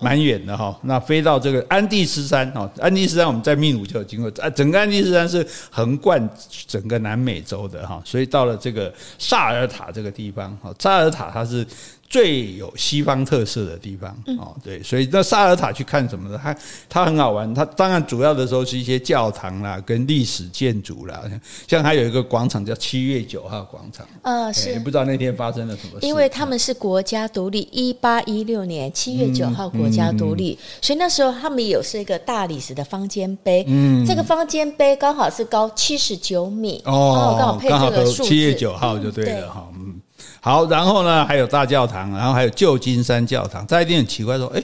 [0.00, 0.76] 蛮远的哈。
[0.82, 6.28] 那飞到这个安第斯山哦，安第斯山我们在秘鲁就有经过啊，整个安第斯山是横贯
[6.66, 11.64] 整个南美洲的哈，所以到了这个萨尔塔这个地方哈，萨尔塔它是
[12.08, 16.40] 最有西方特色的地方哦，对，所以那萨尔塔去看什么呢？
[16.42, 16.56] 它
[16.88, 21.22] 它很好玩，它当然主要的时候是一些教堂啦，跟历史建筑啦，
[21.66, 40.00] 像它有一个广场叫七月九号广场，呃，是，不知道那天发生了什么事，因为他们是国家独立，一八一六年七月九号国家独立，所以那时候他们有是一个大理石的方尖碑，嗯，这个方尖碑刚好是高七十九米哦，刚好配这个数字，七月九号就对了哈，嗯。
[40.40, 43.66] 好，然后呢，还有大教堂，然后还有旧金山教堂。
[43.66, 44.62] 大家一定很奇怪，说，哎，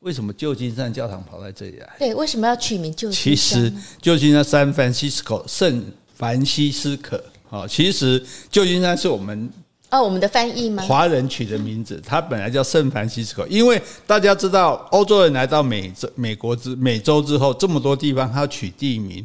[0.00, 1.88] 为什么旧金山教堂跑在这里来？
[1.98, 3.22] 对，为什么要取名旧金山？
[3.22, 5.84] 其实，旧金山 San Francisco 圣
[6.16, 9.50] 凡西斯可啊，其实旧金山是我们
[9.90, 10.82] 哦，我们的翻译吗？
[10.84, 19.24] 华人取的名字，它本来叫圣凡西斯科，因为大家知道，欧洲人来到美洲、美国之美洲之后，这么多地方，他要取地名。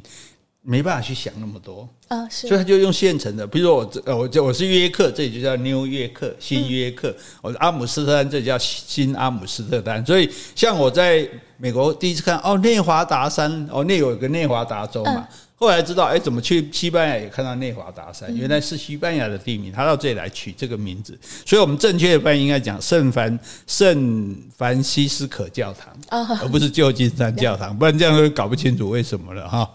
[0.69, 1.87] 没办法去想那么多。
[2.09, 7.09] 啊，是，所以他就用现成的，比如说我呃，我我是约克，这里就叫 New 约克，新约克；
[7.41, 10.05] 我是阿姆斯特丹，这里叫新阿姆斯特丹。
[10.05, 11.25] 所以像我在
[11.55, 15.25] 美国第一次看哦，内华达山哦，那有一个内华达州嘛，
[15.55, 21.17] 后来知道哎，怎么去西班牙也看到内华达山，原来是西班牙的地名，他到这里来取这个名字。
[21.45, 29.69] 所以我们正确的翻译应该讲圣凡圣凡西斯可教堂，而不是旧金山教堂，不然这样会搞不清楚为什么了哈。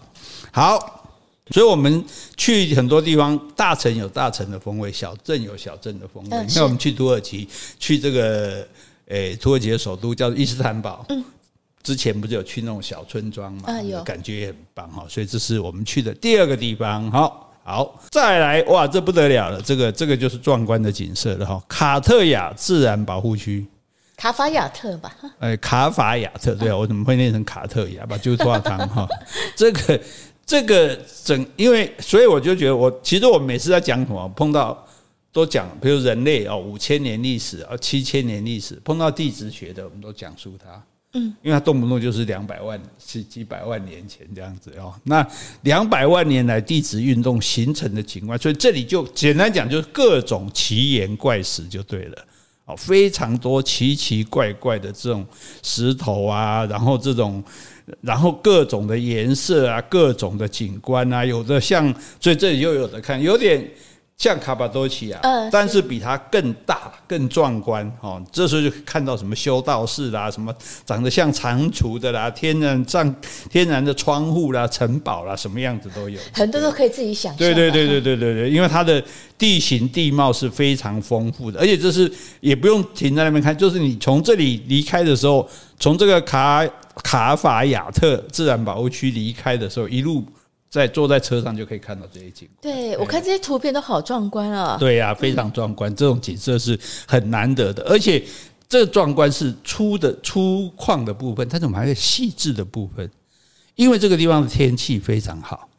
[0.55, 1.03] 好，
[1.49, 2.05] 所以我们
[2.37, 6.29] 去很多地方，大城有大城的风味，小镇有小镇的风味。
[6.29, 8.65] 那、嗯、我们去土耳其，去这个
[9.07, 11.03] 诶、欸，土耳其的首都叫伊斯坦堡。
[11.09, 11.23] 嗯，
[11.81, 13.63] 之前不是有去那种小村庄嘛？
[14.05, 15.03] 感觉也很棒哈。
[15.09, 17.09] 所以这是我们去的第二个地方。
[17.11, 21.59] 好，好，再来哇，这不得了了，这个这个就是壮观的景色了哈。
[21.67, 23.65] 卡特亚自然保护区。
[24.15, 25.11] 卡法亚特吧？
[25.39, 28.15] 哎，卡法亚特，对啊，我怎么会念成卡特亚吧？
[28.19, 29.07] 就是化汤哈，
[29.55, 29.99] 这个。
[30.45, 34.85] 这个整，因为所以我就觉得，我其实我每次在讲什么，碰到
[35.31, 44.93] 都讲，比如人类哦，五千年历史啊，七千年历史，碰到地质学的，我们都讲述它，嗯，因为它动不动就是两百万、几几百万年前这样子哦。
[45.05, 45.25] 那
[45.61, 52.17] 两百万年来地质运动形成的情况，所以这里就简单讲，就是各种奇岩怪石就对了
[52.65, 55.25] 哦，非常多奇奇怪怪的这种
[55.63, 57.41] 石头啊，然后这种。
[58.01, 63.61] 然后各种的颜色啊，各种的景观啊，有的像，所以这里又有的看，有点
[64.15, 65.19] 像卡巴多奇亚，
[65.51, 68.23] 但是比它更大、更壮观哦。
[68.31, 73.13] 这时候就看到什么修道士啦，什么长得像蟾蜍的啦，天然上
[73.49, 77.37] 天然的窗户啦，城堡啦，什么样子都有，很多都可以自己想象。
[77.37, 79.03] 对对对对对对对，因为它的
[79.37, 85.45] 地形地貌是非常丰富的，而且这是也不用停在那边看，就是你从这里离开的时候，
[85.77, 86.65] 从这个卡。
[87.03, 90.23] 卡法亚特自然保护区离开的时候，一路
[90.69, 92.47] 在坐在车上就可以看到这些景。
[92.61, 94.77] 对，我看这些图片都好壮观啊！
[94.79, 97.83] 对呀，非常壮观，这种景色是很难得的。
[97.83, 98.23] 而且
[98.67, 103.09] 这壮观是粗的粗犷的部分，它怎么还有细致的部分？
[103.75, 105.69] 因为这个地方的天气非常好，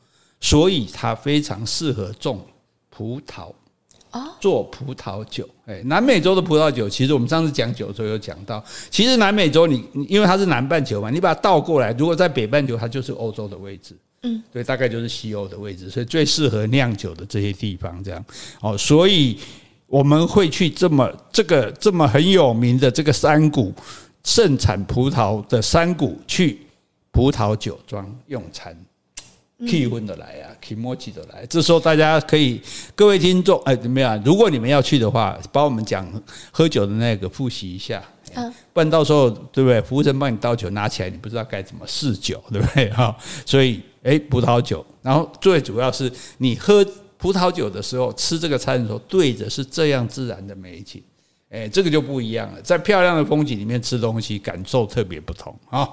[0.40, 2.44] 所以它非常适合种
[2.90, 3.52] 葡萄。
[4.40, 18.24] 做葡萄酒，哎，南美洲的葡萄酒，其实我们上次讲酒的时候有讲到，其实南美洲你因为它是南半球嘛，你把它倒过来，如果在北半球，它就是欧洲的位置，嗯，对，大概就是西欧的位置，所以最适合酿酒的这些地方，这样。
[18.60, 19.38] 哦，所以
[19.86, 23.72] 我们会去这么这个这么很有名的这个山谷，
[24.22, 26.60] 盛产葡萄的山谷去
[27.10, 28.76] 葡萄酒庄用餐。
[29.60, 31.46] 气氛的来啊，气默契的来。
[31.46, 32.60] 这时候大家可以，
[32.94, 34.20] 各位听众，哎，怎么样？
[34.24, 36.06] 如果你们要去的话，帮我们讲
[36.50, 38.02] 喝酒的那个复习一下，
[38.72, 39.80] 不然到时候对不对？
[39.82, 42.90] 服务生帮你倒酒拿起来，你不知道该怎么试酒， 对不对？
[42.90, 46.84] 哈，所以哎，葡萄酒，然后最主要是你喝
[47.16, 51.02] 葡萄酒的时候，吃这个餐的时候，对着是这样自然的美景，
[51.48, 52.60] 哎，这个就不一样了。
[52.60, 55.88] 在漂亮的风景里面吃东西，感受特别不同啊。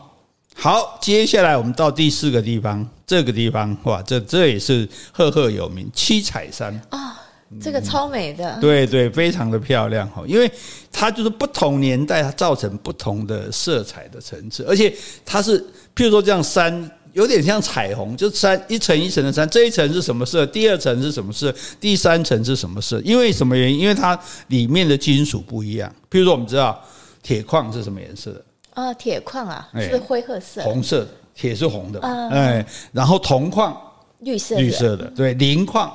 [0.56, 7.20] 好，接下来我们到第四个地方，这个地方哇，这这也是赫赫有名七彩山啊，
[7.60, 10.50] 这个超美的，嗯、对对，非常的漂亮哈，因为
[10.92, 14.94] 它就是不同年代它造成不同的色彩的层次，而且
[15.26, 15.60] 它是
[15.96, 23.02] 譬如说这样山有点像彩虹，就山一层一层的山，这一层是什么色，第二层是什么色，第三层是什么色？
[23.02, 23.80] 因为什么原因？
[23.80, 26.80] 因为它里面的金属不一样，譬如说我们知道
[27.24, 28.46] 铁矿是什么颜色的？
[28.82, 33.80] 啊，铁矿啊，是灰褐色，红色，铁是红的，哎，然后铜矿
[34.20, 35.92] 绿色，绿色的，对，磷矿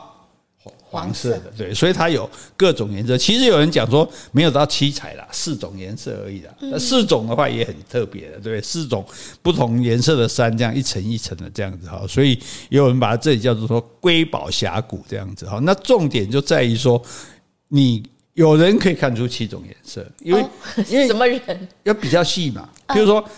[0.89, 3.19] 黄色的，对，所以它有各种颜色。
[3.19, 6.55] 其实有人讲说没有到七彩啦，四种颜色而已啦。
[6.61, 9.05] 那四种的话也很特别的，对，四种
[9.43, 15.59] 不同颜色的山，这样一层一层的这样子哈，所以也有人把它这里叫做说瑰宝峡谷这样子哈。
[15.63, 17.03] 那重点就在于说
[17.69, 18.03] 你。
[18.37, 20.49] 有人可以看出七种颜色，因为、哦、
[20.89, 23.21] 因为 什么人要比较细嘛，比如说。
[23.21, 23.31] 嗯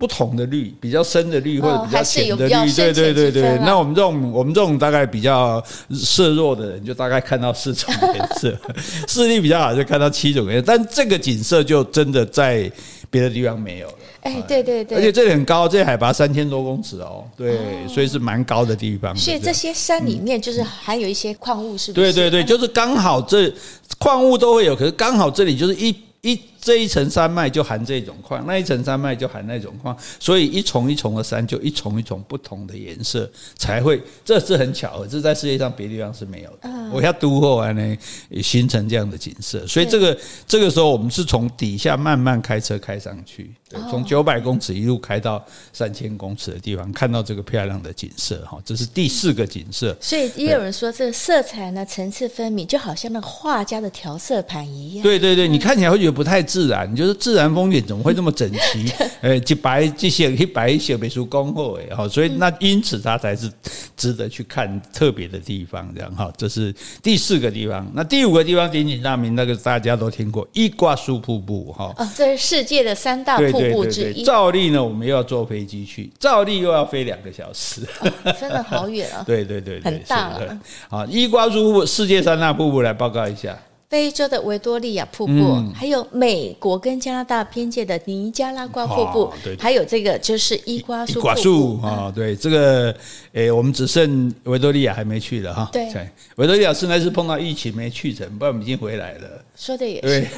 [0.00, 3.58] 不同的绿，比较深的绿或者比较浅的绿，对对对对。
[3.58, 5.62] 那我们这种我们这种大概比较
[5.92, 8.50] 色弱的人，就大概看到四种颜色；
[9.06, 10.64] 视力比较好，就看到七种颜色。
[10.66, 12.72] 但这个景色就真的在
[13.10, 13.94] 别的地方没有了。
[14.22, 19.14] 哎，对对对，而且这里很高，这里海拔三千多公尺哦，对，所以是蛮高的地方。
[19.16, 22.12] 所以这些山里面就是还有一些矿物，是不是？
[22.12, 23.52] 对对对，就是刚好这
[23.98, 25.94] 矿物都会有，可是刚好这里就是一。
[26.22, 36.70] 一这一层山脉就含这种矿，那一层山脉就含那种矿，所以一重一重的山就一重一重不同的颜色才会，这是很巧合，这在世界上别的地方是没有的。
[36.92, 37.96] 我要都后来呢
[38.28, 49.96] 也形成这样的景色，所以这个这个时候我们是从底下慢慢开车开上去，对，从九百公尺一路开到三千公尺的地方，看到这个漂亮的景色哈，这是第四个景色。
[49.98, 55.02] 所以也有人说，这个色彩呢层次分明，就好像那个画家的调色盘一样。
[55.02, 56.10] 对对对，你看起来会觉得。
[56.20, 58.92] 不太自然，你就是自然风景怎么会这么整齐？
[59.22, 63.48] 呃，一白这些一白写美术功后哎，哈，所以那因此它才是
[63.96, 66.32] 值得去看特别的地方，这样哈。
[66.36, 71.94] 这是第四个地方，那第五个地方鼎鼎大名，那个大家都听过伊瓜苏瀑布哈。
[71.96, 74.24] 哦，这是世界的三大瀑布之一。
[74.24, 79.22] 照例呢，我们又要坐飞机去，照例又要飞两个小时，哦，真的好远啊！
[79.28, 80.58] 对对对，对，很大了。
[80.88, 83.56] 好，伊瓜苏瀑布，世界三大瀑布，来报告一下。
[83.90, 91.84] 非洲的维多利亚瀑布，嗯、还有美国跟加拿大边界的尼加拉瓜瀑布，哦、对对，还有这个就是伊瓜苏瀑布。
[91.84, 92.94] 啊，对这个，
[93.32, 95.68] 诶，我们只剩维多利亚还没去了哈。
[95.72, 95.88] 对，
[96.36, 99.28] 维多利亚是那次碰到疫情没去成，不然我们已经回来了。
[99.56, 100.28] 说的也是，对，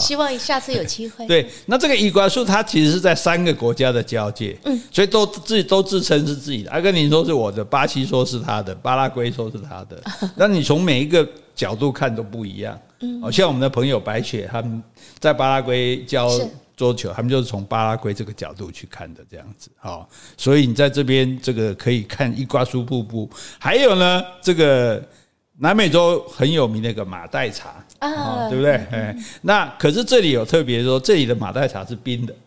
[0.00, 1.26] 希望下次有机会。
[1.26, 6.70] 对，那这个伊瓜苏它其实是在三个国家的交界，嗯，所以都自己都自称是自己的。
[6.70, 10.02] 阿根廷说是我的，巴西说是他的，巴拉圭说是他的。
[10.34, 12.80] 那你从每一个角度看都不一样。
[13.22, 14.82] 哦，像我们的朋友白雪，他们
[15.18, 16.28] 在巴拉圭教
[16.76, 19.70] 桌球，他们就是从巴拉圭这个角度去看的，这样子。
[19.78, 25.02] 好，所以你在这边这个可以看伊瓜苏瀑布，还有呢，这个
[25.58, 28.72] 南美洲很有名的一个马黛茶啊，对不对？
[28.90, 32.34] 哎，那可是这里有特别说，这里的马黛茶是冰的。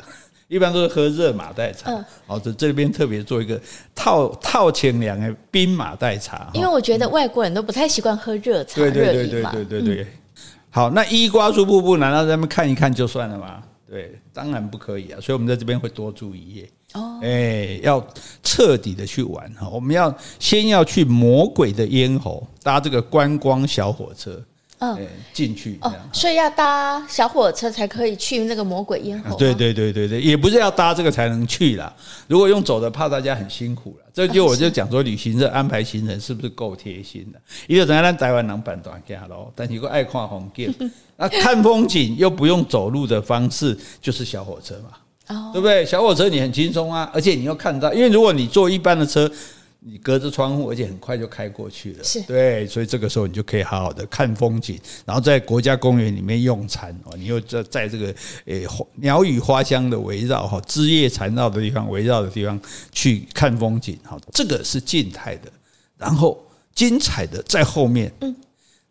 [0.47, 1.91] 一般都是喝热马黛茶，
[2.27, 3.59] 哦，这这边特别做一个
[3.95, 6.51] 套套前凉的冰马黛茶。
[6.53, 10.07] 因为我觉得外国人都不太习惯喝热茶，对对对对对对对。
[10.75, 13.63] 好，那伊瓜苏瀑布难道咱们看一看就算了吗？
[13.89, 15.21] 对，当然不可以啊。
[15.21, 16.69] 所以我们在这边会多住一夜。
[16.95, 18.05] 哦，哎，要
[18.43, 19.69] 彻底的去玩哈。
[19.69, 24.43] 我们要先要去魔鬼的咽喉，搭这个观光小火车。
[24.79, 29.37] 嗯，进去哦，所以要搭小火车才可以去那个魔鬼咽喉。
[29.37, 31.91] 对对对对对，也不是要搭这个才能去啦。
[32.27, 34.05] 如果用走的，怕大家很辛苦了。
[34.13, 37.39] 这就我就讲说，旅行社安排行程是不是够贴心的？
[37.67, 40.73] 一个人在台湾能办短假喽，但如果爱看风景，
[41.15, 45.35] 那看风景又不用走路的方式，就是小火车嘛。
[45.35, 45.85] 哦，对不对？
[45.85, 49.31] 小火车你很轻松啊，而且你又看到，因为如果你坐一般的车。
[49.87, 52.03] 你隔着窗户，而且很快就开过去了。
[52.03, 57.15] 是，对，所以这个时候你就可以好好的看风景，然后在国家公园里面用餐哦。
[57.15, 58.13] 你又在在这个
[58.45, 62.59] 诶鸟语花香的围绕哈，枝叶缠绕的地方围绕的地方
[62.91, 65.51] 去看风景，好，这个是静态的。
[65.97, 66.43] 然后
[66.73, 68.35] 精彩的在后面，嗯，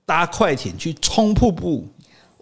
[0.06, 1.84] 搭快艇去冲瀑布。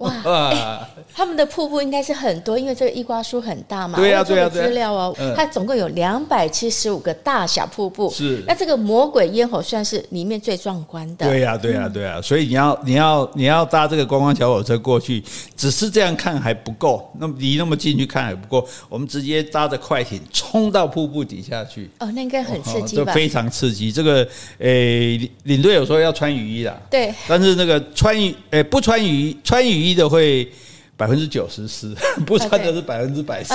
[0.02, 0.80] 哇、欸，
[1.14, 3.98] 他们的瀑布应该是很多，因为这个伊瓜苏很大嘛。
[3.98, 8.10] 对呀、啊，对呀、啊，资料哦，它总共有两百七十五个大小瀑布。
[8.10, 11.26] 是，那这个魔鬼咽喉算是里面最壮观的。
[11.26, 12.20] 对呀、啊，对呀、啊，对呀、啊。
[12.20, 15.22] 所以你要，你要，你要搭这个观光小火车过去，
[15.56, 21.88] 只是这样看还不够，那么离那么近去看还不够，我们直接搭着快艇冲到瀑布底下去。
[22.00, 23.12] 哦，那应该很刺激吧？
[23.12, 23.92] 哦、非常刺激。
[23.92, 24.26] 这个
[24.58, 26.76] 诶，领领队有说要穿雨衣啦。
[26.90, 27.14] 对。
[27.28, 29.91] 但是那个穿雨诶不穿雨衣穿雨衣。
[29.94, 30.50] 的会
[30.96, 33.50] 百分之九十湿， 不穿的是百分之百湿，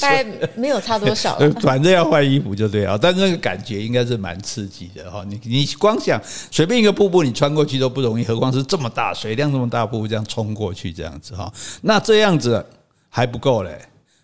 [0.00, 1.38] 大概没有差多少。
[1.60, 5.24] 反正要换衣服就对啊，但那个感觉应该是蛮刺激的哈。
[5.28, 11.52] 你你光想随便一个瀑布，你穿过去都不容易，何况是这么大水量这么大瀑布这样冲过去这样子哈。
[11.82, 12.64] 那这样子
[13.08, 13.78] 还不够嘞，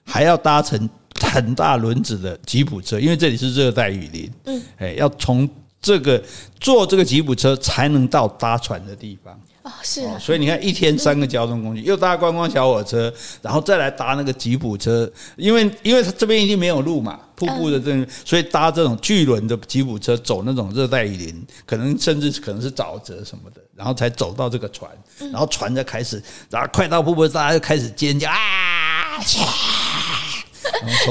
[0.05, 0.89] 还要搭乘
[1.21, 4.33] 很大轮子的吉普车，因为这里是热带雨林。
[4.47, 5.49] 嗯，哎，要从
[5.81, 6.21] 这个
[6.59, 9.39] 坐这个吉普车才能到搭船的地方。
[9.69, 29.21] 哦，是啊，所以你看，一天三个交通工具，又搭观光小火车，然后再来搭那个吉普车，因为因为它这边已经没有路嘛，瀑布的这，所以搭这种巨轮的吉普车走那种热带雨林，可能甚至可能是沼泽什么的，然后才走到这个船，然后船就开始，然后快到瀑布，大家就开始尖叫啊！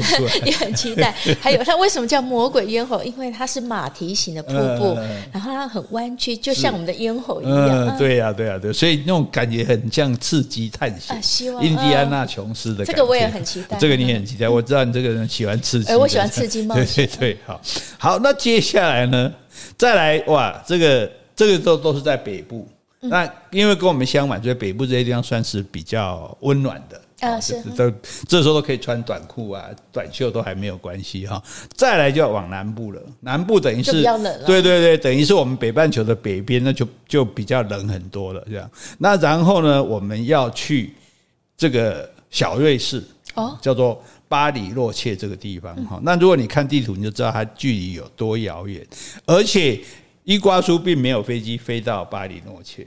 [0.46, 1.14] 也很期待。
[1.42, 3.02] 还有它为什么叫魔鬼咽喉？
[3.04, 7.88] 因为它是马蹄形的瀑布，嗯、然后它很弯曲，就像我们的咽喉一样。
[7.88, 11.16] 嗯，对呀、啊，对呀、啊，对，所以那种感觉很像刺激探险。
[11.16, 13.78] 啊，希望印第安纳琼斯的感觉，这个我也很期待。
[13.78, 15.92] 这个你也很期待，我知道你这个人喜欢刺激。
[15.92, 16.86] 哎，我喜欢刺激冒险。
[16.86, 17.62] 对对对，好，
[17.98, 19.34] 好，那接下来呢？
[19.78, 22.68] 再来哇，这个这个都都是在北部。
[23.00, 27.92] 那因为跟我们相反，所以北部这些地方算是比较温暖的啊，是这
[28.28, 31.42] 这时候都可以穿短裤啊、短袖都还没有关系哈。
[31.76, 34.04] 再来就要往南部了，南部等于是
[34.46, 38.70] 对对对，等于是我们北半球的北边，那就就比较冷很多了这样。
[38.98, 40.94] 那然后呢，我们要去
[41.58, 43.04] 这个小瑞士
[43.36, 46.00] 哦，叫做巴里洛切这个地方哈。
[46.04, 48.86] 那如果你看地图，你就知道它距离有多遥远，
[49.26, 49.80] 而且。
[50.30, 52.86] 伊瓜苏并没有飞机飞到巴里诺切，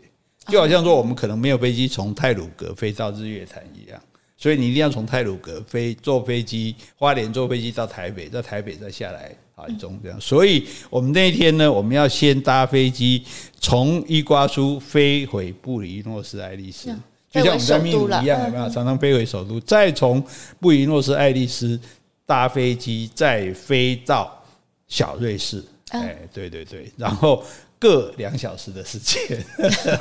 [0.49, 3.99] 就好像说我们可能没有飞机从泰鲁格飞到日月潭一样，
[4.41, 10.19] 所以你一定要从泰鲁阁飞坐飞机，花莲坐飞机到台北，在台北再下来台中这样。
[10.19, 13.23] 所以我们那一天呢，我们要先搭飞机
[13.61, 16.89] 从伊瓜苏飞回布宜诺斯艾利斯，
[17.31, 18.67] 就像我们在秘鲁一样，有没有？
[18.71, 20.25] 常常飞回首都，再从
[20.59, 21.79] 布宜诺斯艾利斯
[22.25, 24.43] 搭飞机再飞到
[24.89, 25.63] 小瑞士。
[25.91, 27.45] 哎，对对对，然后
[27.79, 29.21] 各两小时的时间。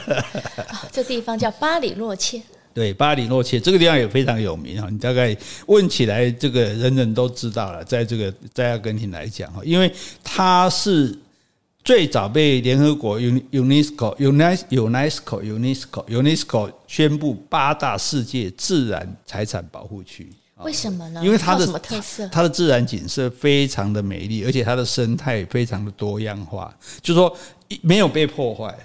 [0.93, 2.41] 这地方叫巴里洛切。
[2.73, 5.35] 对，巴里诺切这个地方也非常有名哈，你大概
[5.67, 7.83] 问起来，这个人人都知道了。
[7.83, 9.91] 在这个在阿根廷来讲哈，因为
[10.23, 11.17] 它是
[11.83, 20.29] 最早被联合国 UNESCO UNESCO UNESCO UNESCO 宣布八大世界自然财产保护区。
[20.63, 21.21] 为什么呢？
[21.23, 22.27] 因为它的什么特色？
[22.27, 27.35] 它的自然景色非常的美丽，而且它的生态非常的多样化，就是说
[27.81, 28.77] 没有被破坏。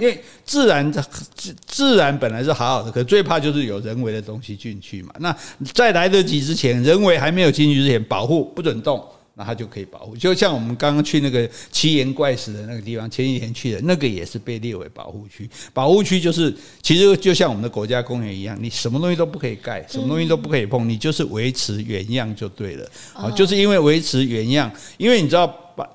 [0.00, 5.12] 因为自然自自然本来是好好的，可最怕就是有人为的东西进去嘛。
[5.18, 5.34] 那
[5.72, 9.02] 在来得及之前，人为还没有进去之前，保护不准动。
[9.34, 15.48] 那它就可以保护，就像我们刚刚去那个奇岩怪石的那个地方，前几天去的那个也是被列为保护区。
[15.72, 22.86] 保护区就是其实就像我们的国家公园一样，你什么东西都不可以盖，什么东西都不可以碰，你就是维持原样就对了。
[23.14, 25.46] 啊，就是因为维持原样，因为你知道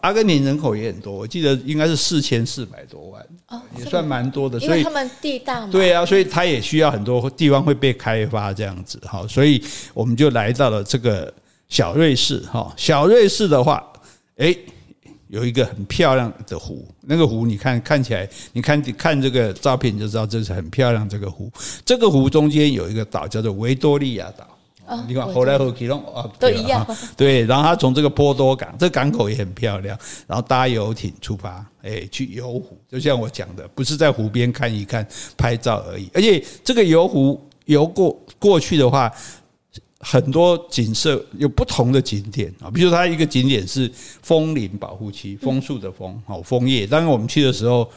[0.01, 3.25] 阿根廷人口也很多，我记得应该是四千四百多万，
[3.77, 4.59] 也算蛮多的。
[4.59, 8.99] 所以他们地大嘛，对啊，所以它也需要很多地方会被开发这样子。
[9.05, 9.63] 哈，所以
[9.93, 11.33] 我们就来到了这个。
[11.67, 13.83] 小瑞士哈，小瑞士的话，
[14.35, 14.55] 诶，
[15.29, 21.51] 有一个很漂亮的湖，那个湖你看看起来，你看看这个照片你就知道这是很漂亮这个湖。
[21.83, 24.47] 这个湖中间有一个岛叫做维多利亚岛，
[25.07, 26.85] 你看后来和其中啊都一样，
[27.17, 27.45] 对。
[27.45, 35.07] 然后他从这个波多港，这个港口也很漂亮，然后搭游艇出发，诶，去游湖，就像我讲的，不是在湖边看一看
[35.37, 39.11] 拍照而已，而且这个游湖游过过去的话。
[39.99, 46.85] 很多景色有不同的景点啊，比如它一个景点是枫林保护区，枫树的枫，好枫叶。
[46.85, 47.89] 当然我们去的时候，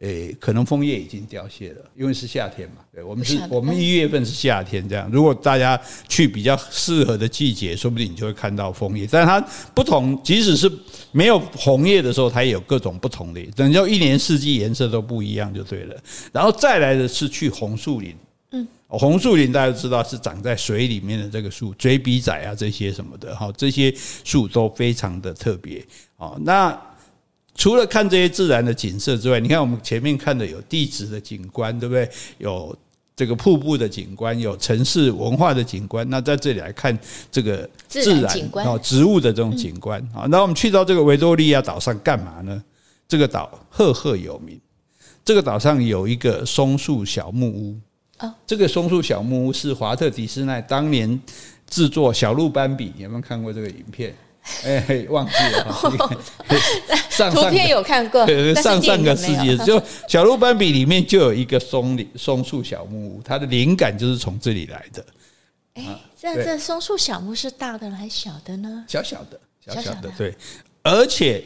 [0.00, 2.76] 诶，可能枫叶已经凋谢了，因为是夏天嘛。
[2.92, 5.08] 对，我们是我们一月份是夏天这样。
[5.10, 9.08] 如果大家去比较适合的季节，说不定你就会看到枫叶。
[9.10, 9.40] 但是它
[9.72, 10.70] 不同，即使是
[11.12, 15.96] 没有红叶的时候，它也有各种不同的，等于一年四季颜色都不一样就对了。
[16.32, 18.14] 然后再来的是去红树林。
[18.50, 23.92] 嗯红树林大家都知道是长在水里面的这个树，嘴笔仔啊这些什么的哈，这些
[24.22, 25.84] 树都非常的特别
[26.16, 26.36] 啊。
[26.42, 26.70] 那
[27.54, 32.08] 除了看这些自然的景色之外，你看我们前面看的有地质的景观，对不对？
[32.38, 32.76] 有
[33.16, 36.08] 这个瀑布的景观，有城市文化的景观。
[36.10, 36.98] 那在这里来看
[37.30, 40.26] 这个自然哦植物的这种景观啊。
[40.28, 42.62] 那我们去到这个维多利亚岛上干嘛呢？
[43.06, 44.60] 这个岛赫赫有名，
[45.24, 47.78] 这个岛上有一个松树小木屋。
[48.46, 51.20] 这个松树小木屋是华特迪士尼当年
[51.68, 54.14] 制作《小鹿斑比》，有没有看过这个影片？
[54.64, 55.90] 哎，忘记了 哈。
[57.10, 58.26] 上图片有看过，
[58.56, 65.04] 上上个世纪就《小鹿斑比》里面就有一个松林松树小木屋，它的灵感就是从这里来的。
[65.74, 65.84] 哎，
[66.20, 68.84] 这这松树小木是大的还是小的呢？
[68.86, 70.34] 小小的，小小的，对。
[70.82, 71.42] 而且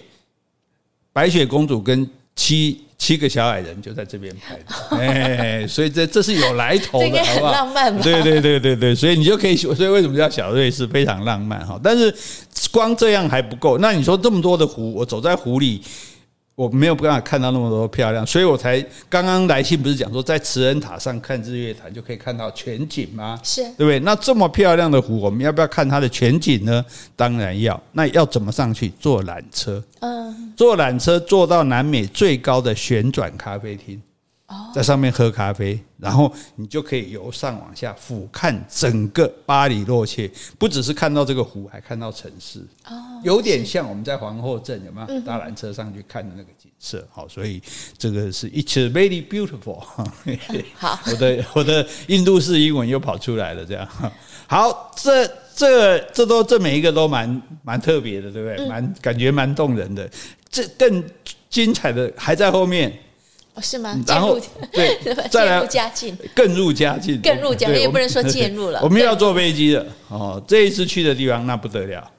[1.12, 2.84] 白雪公主跟七。
[2.98, 7.52] 七个小矮人就在这边拍的，哎，所以这这是有来头的，好不好？
[7.52, 11.80] 浪漫，对对对对对，所以你就可以，所以为什么叫小瑞士非常浪漫哈？
[11.82, 12.14] 但是
[12.70, 15.80] 光这样还不够，那你说这么多的湖，我走在湖里。
[16.58, 23.38] 我没有办法看到那么多漂亮，所以我才刚刚来信不是讲说在慈恩塔上看日月潭就可以看到全景吗？
[23.44, 24.00] 是，对不对？
[24.00, 26.84] 那这么漂亮的湖，我们要不要看它的全景呢？
[27.14, 27.80] 当然要。
[27.92, 28.92] 那要怎么上去？
[28.98, 29.80] 坐缆车。
[30.00, 34.02] 嗯，坐缆车坐到南美最高的旋转咖啡厅。
[34.74, 42.60] 在上面喝咖啡，然后你就可以由上往下俯瞰整个巴黎洛切，不只是看到这个湖，还看到城市。
[42.86, 47.06] 哦，有点像我们在皇后镇有没有搭缆车上去看的那个景色？
[47.10, 47.60] 好，所以
[47.98, 49.80] 这个是 It's very beautiful。
[50.76, 53.86] 好， 我的我的印度式英文又跑出来了，这样。
[54.46, 58.66] 好，这这这都这每一个都蛮蛮特别的，对不对？
[58.66, 60.08] 蛮感觉蛮动人的。
[60.48, 61.04] 这更
[61.50, 62.90] 精彩的还在后面。
[63.60, 63.98] 是吗？
[64.06, 64.38] 然后
[64.72, 64.98] 对，
[65.30, 68.80] 再来加进，更入佳境，更入佳境，也不能说渐入了。
[68.84, 72.10] 我们要坐飞机了哦，这一次去的地方那不得了，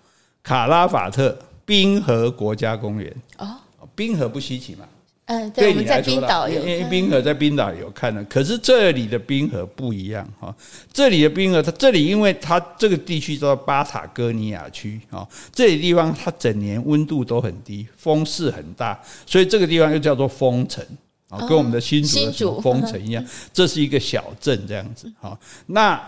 [0.43, 3.55] 卡拉法特冰河国家公园哦，
[3.95, 4.85] 冰河不稀奇嘛？
[5.31, 10.51] 嗯，对，我们在冰岛有，因为冰河在冰岛有看的，可是这里的冰河不一样哈，
[10.91, 20.83] 这里的冰河，它这里因为它这个地区叫做巴塔哥尼亚区啊，这里地方它整年温度都很低，风势很大，所以这个地方又叫做风城。
[21.29, 23.23] 啊，跟我们的新竹的什么风城一样，
[23.53, 25.11] 这是一个小镇这样子。
[25.19, 26.01] 好，那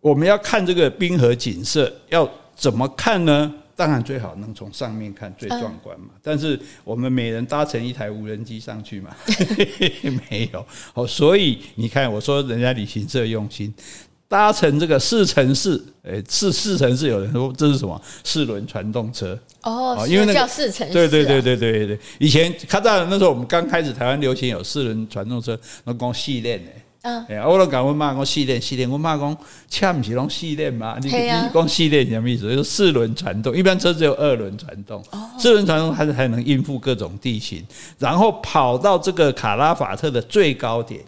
[0.00, 3.54] 我们要看这个冰河景色，要怎么看呢？
[3.74, 6.08] 当然最好能从上面看，最壮观嘛。
[6.22, 9.16] 但是我们每人搭乘一台无人机上去嘛，
[10.30, 10.64] 没有。
[10.92, 13.72] 好，所以你看，我说人家旅行社用心。
[14.32, 18.00] 搭乘这个四乘四，诶，四四乘四，有人说这是什么？
[18.24, 21.98] 四轮传动车哦，因为那个叫四乘四，对对对对对对。
[22.18, 26.70] 以前看到那时候我们刚开始台湾流行有四轮传动车，那讲细练的，
[27.02, 29.36] 嗯，哎，我都讲我妈讲细练细练，我妈讲
[29.68, 30.96] 恰不是拢细练嘛？
[31.02, 32.48] 你你讲细练什么意思？
[32.48, 35.04] 就是四轮传动，一般车只有二轮传动，
[35.38, 37.62] 四轮传动还是还能应付各种地形，
[37.98, 41.02] 然后跑到这个卡拉法特的最高点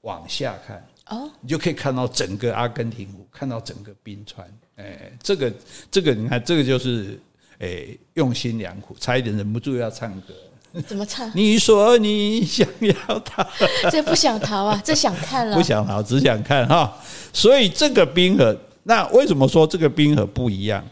[0.00, 0.82] 往下看。
[1.12, 4.46] 哦，你就可以看到整个阿根廷湖，看到整个冰川，
[4.76, 5.52] 哎，这个
[5.90, 7.20] 这个你看，这个就是
[7.58, 10.32] 哎用心良苦，差一点忍不住要唱歌。
[10.86, 11.30] 怎么唱？
[11.36, 13.46] 你说你想要逃，
[13.92, 15.54] 这不想逃啊，这想看了。
[15.54, 16.96] 不想逃，只想看哈。
[17.30, 20.82] 所以这个冰河，那为什么说这个冰河不一样？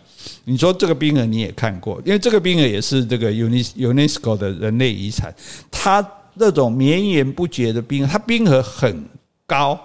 [0.45, 5.35] 你说这个冰河你也看过，因为这个冰河也是这个 UNESCO 的人类遗产，
[5.71, 9.03] 它那种绵延不绝的冰河，它冰河很
[9.47, 9.81] 高。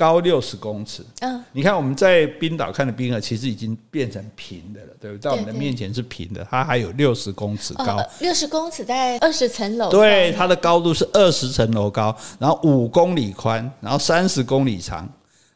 [0.00, 5.20] 高六十公尺，嗯，你看我们在冰岛看的冰河，其实已经变成平的了，对不对？
[5.20, 15.06] 在我们的面前是平的，它还有六十公尺高，六十公尺在二十层楼，对，它的高度是二十层楼高，然后五公里宽，然后三十公里长，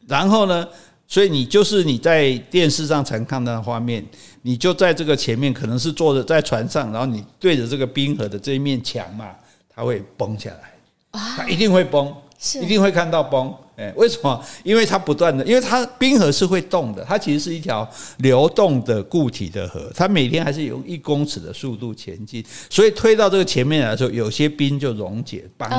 [0.07, 0.67] 然后呢，
[1.07, 4.05] 所以你就是你在电视上常看到的画面，
[4.43, 9.31] 你就在这个前面，可能是坐着在船上，然后你对着这个冰河的这一面墙嘛，
[9.73, 12.61] 它会崩下来，它一定会崩，是。
[12.61, 13.51] 一定会看到崩。
[13.77, 14.43] 哎，为什么？
[14.63, 25.75] 因为它不断的，因为它冰河是会动的，它其实是一条流动的固体的河，它每天还是用一公尺的速度前进，所以推到这个前面来的时候，有些冰就溶解崩体，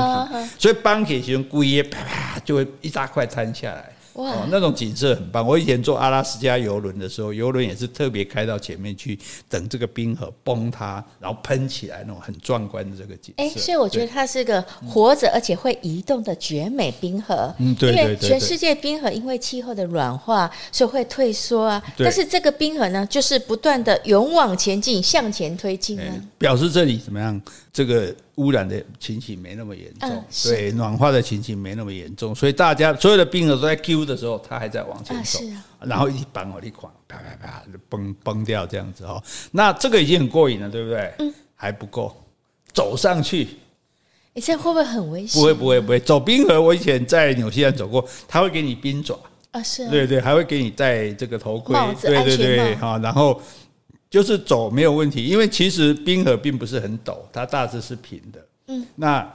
[0.59, 3.96] 所以崩体其实故意啪啪就会一大块摊下来。
[4.17, 5.47] 哇、哦，那种景色很棒。
[5.47, 13.43] 我以前坐阿拉斯加游轮的时候，游轮也是特别开到前面去等这个冰河崩塌，然后喷起来那种很壮观的这个景色。
[13.43, 17.55] 哎、欸，所以我觉得它是个活着而且会移动的绝美冰河。
[17.59, 21.83] 嗯，对，因为全世界冰河因为气候的软化，所以会退缩啊。
[21.99, 26.14] 但是这个冰河呢，就是不断的勇往前进，向前推进啊。
[26.39, 27.39] 表示这里怎么样？
[27.73, 28.14] 这个。
[28.37, 35.41] 污染的情形没那么严重，对，暖化的情形没那么严重，所以大家所有的冰河都在 Q 的时候，它还在往前走，
[35.80, 39.22] 然后一崩哦，一垮，啪啪啪就崩崩掉这样子哦。
[39.51, 41.12] 那这个已经很过瘾了，对不对？
[41.18, 42.14] 嗯，还不够，
[42.74, 43.49] 走上去，
[44.34, 45.41] 你现在会不会很危险？
[45.41, 49.18] 不会不会不会，走冰河，我以前在纽西兰走过，他会给你冰爪
[49.53, 53.41] 啊，是，对对，还会给你戴这个头盔，对对对，好，然后。
[54.09, 58.47] 就是走没有问题，因为其实冰河并不是很陡，它大致是平的。
[58.69, 59.33] 嗯，那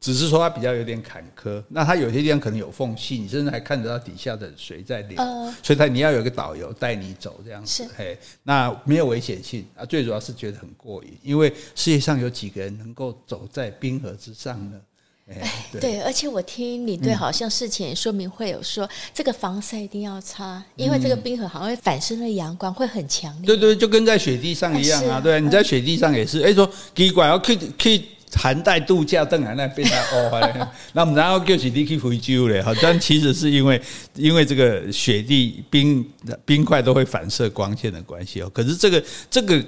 [0.00, 5.16] 只是说它比较有点坎坷，那它有些地方可能有缝隙，你甚至还看得到底下的水在流。
[5.16, 7.84] 呃，所以它你要有一个导游带你走这样子。
[7.84, 14.80] 是，嘿，那没有危险性啊，最主要是觉得很过瘾，因为世界上有几个人能够走在冰河之上呢？
[15.26, 23.46] 哎，对，而且我听领队好像事前说明会有说，这个防晒一定要擦，因为这个冰河好像会反射的阳光会很强烈。
[23.46, 25.18] 对对，就跟在雪地上一样啊。
[25.18, 26.40] 对，你在雪地上也是。
[26.42, 28.02] 哎，说奇怪，要去去
[28.34, 33.80] 寒带度假，登来那边啊，哦， 那我们然后就是你去非洲嘞，好像其实是因为
[34.14, 36.04] 因为这个雪地冰
[36.44, 38.50] 冰块都会反射光线的关系哦。
[38.52, 39.64] 可是这个这个。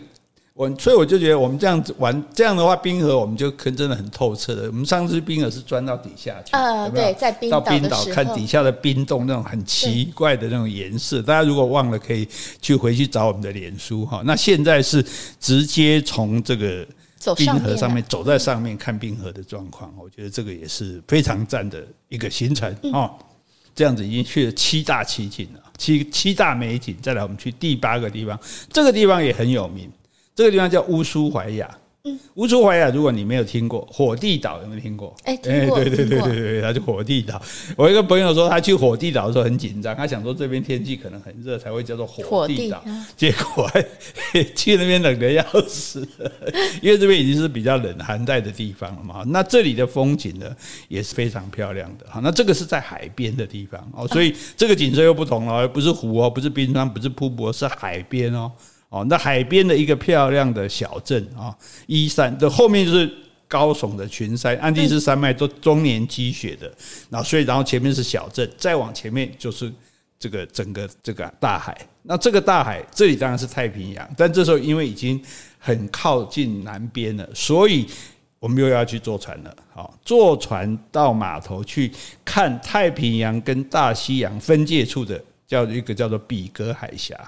[0.56, 4.62] 我所以我就觉得我们这样子玩这样的话，冰河我们就可真的很透彻的。
[4.68, 11.20] 我们上次冰河是钻到底下去，呃，对，在冰到冰岛看底下的冰洞那种很奇怪的那种颜色。
[11.20, 12.26] 大家如果忘了，可以
[12.62, 14.22] 去回去找我们的脸书哈。
[14.24, 15.04] 那现在是
[15.38, 16.86] 直接从这个
[17.36, 23.10] 冰河上面走在上面看冰河的状况，我觉得这个也是非常赞的一个行程哦。
[23.74, 26.96] 这样子已经去了七大奇景了，七七大美景。
[27.02, 28.40] 再来，我们去第八个地方，
[28.72, 29.86] 这个地方也很有名，
[30.36, 31.68] 这个地方叫乌苏怀亚。
[32.34, 35.12] 乌苏怀亚，如果你没有听过，火地岛有没有听过？
[35.24, 37.42] 哎，听过，对对对对对，他就火地岛。
[37.76, 42.80] 我一个朋友说，他去火地岛的时候很紧张，他想说这边天气可能很热，才会叫做火地岛。
[43.16, 43.68] 结果
[44.54, 46.06] 去那边冷的要死，
[46.80, 49.24] 因为这边已经是比较冷寒带的地方了嘛。
[49.26, 50.54] 那这里的风景呢，
[50.86, 52.06] 也是非常漂亮的。
[52.08, 58.52] 好，那这个是在海边的地方哦，所以这个景色又不同了，不是湖哦，不是冰川，不是瀑布，是海边哦。
[58.88, 61.54] 哦，那海边的一个漂亮的小镇啊，
[61.86, 63.10] 依山的后面就是
[63.48, 66.72] 高耸的群山，安第斯山脉都终年积雪的，
[67.10, 69.72] 然后所以然后前面是小镇，再往前面就是
[70.18, 71.76] 这个整个这个大海。
[72.02, 75.20] 那这个大海这里当然是太平洋，但这时候因为已经
[75.58, 77.86] 很靠近南边了，所以
[78.38, 79.56] 我们又要去坐船了。
[79.74, 81.90] 好，坐船到码头去
[82.24, 87.18] 看太平洋跟大西洋分界处的，叫一个叫做比格海峡。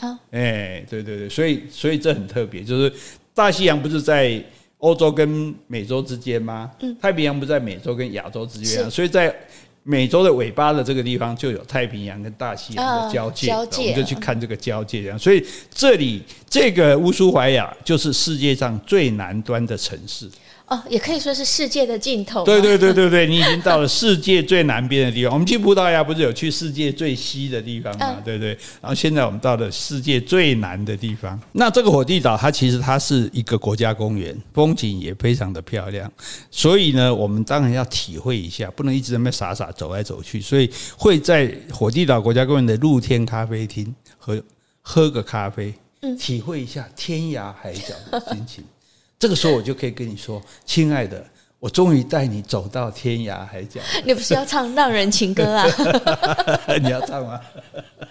[0.00, 2.92] 啊，哎，对对对，所以所以这很特别，就是
[3.34, 4.42] 大西洋不是在
[4.78, 6.70] 欧洲跟美洲之间吗？
[6.80, 9.34] 嗯，太平洋不是在美洲跟亚洲之间啊，所以在
[9.82, 15.18] 美洲的尾巴的这个地方就有太平洋跟大西洋的交界，交界，我们就去看这个交界这样。
[15.18, 20.28] 所以这里这个乌苏怀亚就是世界上最南端的城市。
[20.68, 22.44] 哦，也可以说是世界的尽头。
[22.44, 25.32] 对对对对对，你已经到了世界最南边的地方。
[25.32, 28.16] 我们去葡萄牙不是有去世界最西的地方吗？
[28.22, 28.50] 对不对？
[28.82, 31.40] 然后现在我们到了世界最南的地方。
[31.52, 36.10] 那这个火地岛，它其实它是一个国家公园，风景也非常的漂亮。
[36.50, 40.38] 所以呢，我们当然要体会一下，不能一直在那傻傻走来走去。
[40.38, 44.38] 所以会在火地岛国家公园的露天咖啡厅喝
[44.82, 45.72] 喝个咖啡，
[46.18, 48.62] 体会一下天涯海角的心情。
[49.18, 51.24] 这个时候我就可以跟你说，亲爱的，
[51.58, 53.80] 我终于带你走到天涯海角。
[54.06, 55.66] 你不是要唱《浪人情歌》啊？
[56.80, 57.40] 你要唱吗？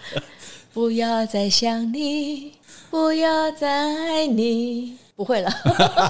[0.74, 2.52] 不要再想你，
[2.90, 4.98] 不要再爱你。
[5.18, 5.50] 不会了，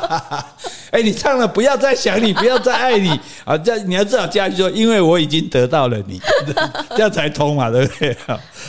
[0.92, 3.08] 哎，你唱了，不要再想你，不要再爱你
[3.42, 3.56] 啊！
[3.56, 6.20] 这你要至少加一句说，因为我已经得到了你，
[6.94, 8.14] 这样才通嘛，对不对？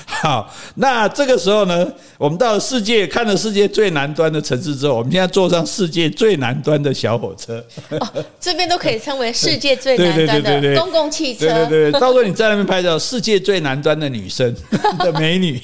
[0.06, 1.86] 好，那这个时候呢，
[2.18, 7.62] 我们到了世界，看了世界最南端的城市之后，我们现在坐上世界最南端的小火车，
[8.00, 11.48] 哦，这边都可以称为世界最南端的公共汽车。
[11.48, 14.56] 对对对，到时候你在那边拍照，世界最南端的女生
[15.00, 15.62] 的美女，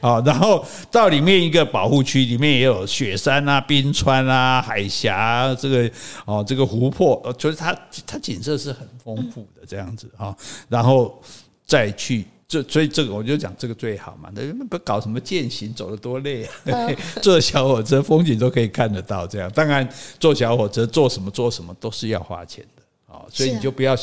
[0.00, 3.59] 好，然后到里面一个保护区，里面也有雪山啊。
[3.60, 5.90] 冰川啊，海峡，这个
[6.24, 10.36] 哦，这个湖泊，就是它它景色是很丰富的这样子啊，
[10.68, 11.20] 然后
[11.66, 16.88] 再去，这所以这个我就讲这个最好嘛，那不搞什么践行，走得多累啊，
[17.22, 19.50] 坐小火车风景都可以看得到，这样。
[19.52, 19.88] 当然，
[20.18, 23.96] 坐小火车做什么做什么都是要花钱的啊，所以你就不要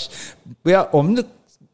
[0.61, 1.23] 不要我们的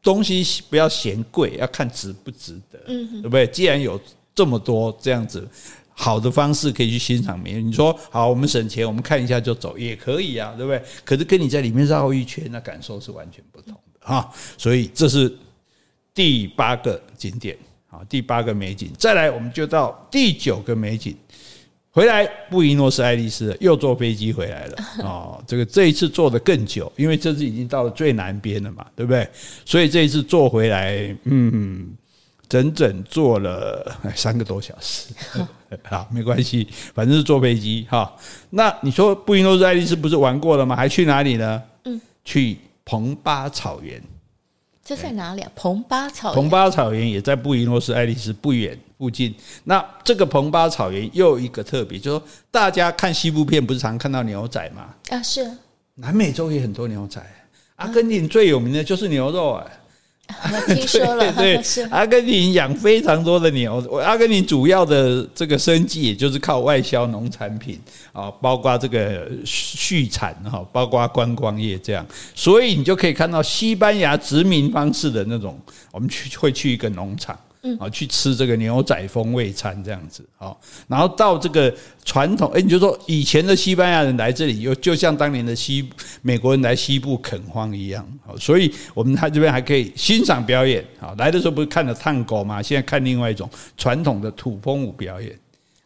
[0.02, 3.46] 东西不要嫌贵，要看值不值得，嗯，对不对？
[3.46, 4.00] 既然有
[4.34, 5.48] 这么多这样子。
[5.96, 7.62] 好的方式可以去欣赏美。
[7.62, 10.82] 你说好，我们省钱，我们看一下就走也可以啊，对不对？
[11.04, 14.28] 可是跟你在里面绕一圈，那感受是完全不同的哈。
[14.58, 15.32] 所以这是
[16.12, 17.56] 第八个景点
[17.88, 18.90] 啊，第八个美景。
[18.98, 21.16] 再来，我们就到第九个美景。
[21.90, 25.44] 回来布宜诺斯艾利斯又坐飞机回来了 哦。
[25.46, 29.28] 这个这一次坐得更久，因为这次已经到了最南边了嘛，对不对？
[29.64, 31.94] 所以这一次坐回来，嗯。
[32.46, 35.08] 整整坐了三个多小时，
[35.84, 38.14] 好，没关系，反正是坐飞机哈。
[38.50, 40.76] 那你说布宜诺斯艾利斯不是玩过了吗？
[40.76, 41.62] 还去哪里呢？
[41.84, 44.02] 嗯，去蓬巴草原。
[44.84, 45.50] 这在哪里啊？
[45.56, 46.34] 蓬巴草原。
[46.34, 49.34] 蓬巴草原也在布宜诺斯艾利斯不远附近。
[49.64, 54.94] 那这个蓬巴草原又有一个特别，就是说大家看西部片不是常看到牛仔吗？
[55.08, 55.50] 啊，是。
[55.94, 57.22] 南美洲也很多牛仔，
[57.76, 59.64] 阿根廷最有名的就是牛肉啊。
[60.26, 61.60] 我听说了，对，
[61.90, 63.78] 阿根廷养非常多的牛。
[64.02, 67.78] 阿根廷主要的这个生计，也就是靠外销农产品
[68.12, 72.06] 啊，包括这个畜产哈，包括观光业这样。
[72.34, 75.58] 所以你就可以看到西班牙殖民方式的那种，
[75.92, 77.38] 我们去会去一个农场。
[77.66, 85.88] 嗯，啊，去吃这个牛仔风味餐这样子，好，然后到这个传统，哎，你就说以前的西班牙人来这里，又就像当年的西
[86.20, 92.60] 美国人来西部垦荒一样，好，所以我们他这边还可以欣赏表演，好，来的时候不是看了探戈吗？
[92.60, 93.48] 现在看另外一种
[93.78, 95.32] 传统的土风舞表演，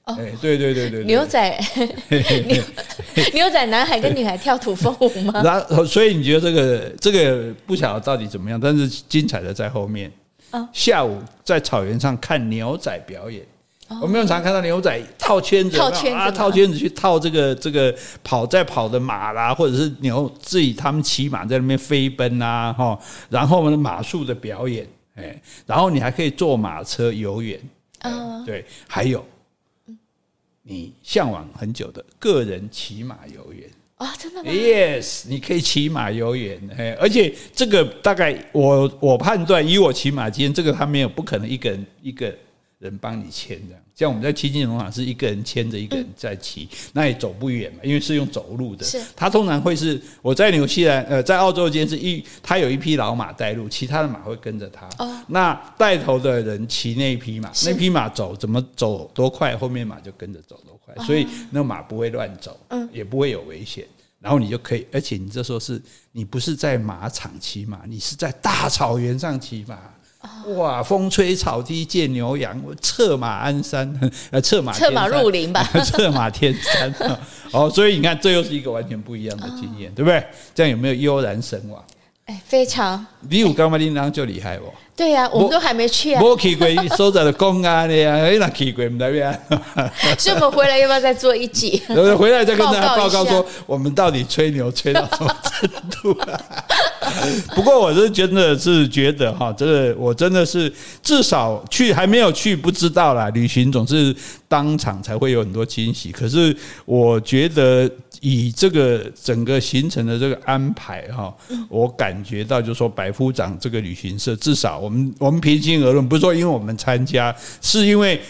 [0.07, 1.64] 哦，对对对对，牛仔
[2.49, 2.64] 牛
[3.35, 5.43] 牛仔男孩跟女孩跳土风舞吗？
[5.45, 10.11] 然后，所以你觉得这个这个不晓得到底怎么样，但是精彩的在后面。
[10.73, 13.47] 下午在草原上看牛仔表演，
[14.03, 27.61] 我们常看到牛仔套圈子，套圈子啊，套圈子去套这个这个跑在跑的马啦，或者是牛自己他们骑马在那边飞奔啊，哈，然后我们的马术的表演，哎，然后你还可以坐马车游园，
[28.01, 29.25] 啊，对，还有
[30.63, 33.69] 你向往很久的个人骑马游园。
[33.99, 42.33] 啊，真的吗？Yes，你可以骑马游园，哎，而且这个大概我我判断，以我骑马经验，这个他没有不可能一个人一个
[42.79, 43.83] 人帮你牵这样。
[43.97, 48.85] 像我们在七金农场是一个人牵着一个人在骑，嗯、那也走不远嘛，因为是用走路的。
[48.85, 54.89] 是，他通常会是我在纽西兰呃，在澳洲间是一他有一匹老马带路，其他的马会跟着他。
[55.05, 63.84] 哦，那带头的人骑那匹马，那匹马走怎么走多快，后面马就跟着走多快，所以那马不会乱走，嗯，也不会有危险。
[64.20, 65.80] 然后你就可以，而且你这时候是
[66.11, 69.78] 你不是在马场骑马，你是在大草原上骑马。
[70.57, 73.89] 哇，风吹草低见牛羊，策马鞍山，
[74.32, 76.93] 呃，策马策马入林吧， 策马天山。
[77.53, 80.26] 哦，所以你看，这又是一个完全不一样的经验，对不对？
[80.53, 81.82] 这样有没有悠然神往？
[82.29, 83.05] 哎，非常。
[83.29, 83.79] 你有干嘛？
[83.79, 84.64] 你人就厉害哦。
[84.95, 86.20] 对呀，我们都还没去啊。
[86.22, 86.66] 我去过，
[86.97, 89.33] 所在的公安的呀，哎， 那去过不代表。
[90.18, 91.81] 所以我们回来要不要再做一集？
[92.18, 96.39] 回来再跟大家报告说，我们到底吹牛吹到什么程度啊？
[97.55, 100.70] 不过我是真的是觉得哈，这个我真的是
[101.03, 103.31] 至少去还没有去不知道啦。
[103.31, 104.14] 旅行总是
[104.47, 106.12] 当场才会有很多惊喜。
[106.12, 106.55] 可是
[106.85, 107.91] 我觉得
[108.21, 111.35] 以这个整个行程的这个安排哈，
[111.69, 114.79] 我感觉到就是说百夫长这个旅行社至少。
[114.79, 118.21] 我们我们平心而论，不是说因为我们参加，是因为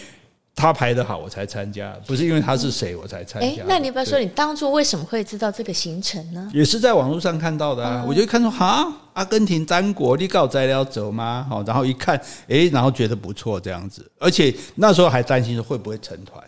[0.55, 3.47] 他排的好我才参加，不是因为他是谁我才参加。
[3.47, 6.51] 哎，那你不要说，你当初为什么会知道这个行程呢？
[6.53, 11.47] 也是在网络上看到的啊，我就看说哈，阿根廷单国你搞材料走吗？
[11.49, 12.19] 好，然后一看，
[12.49, 16.43] 哎，然后觉得不错这样子，而且那时候还担心说会不会成团，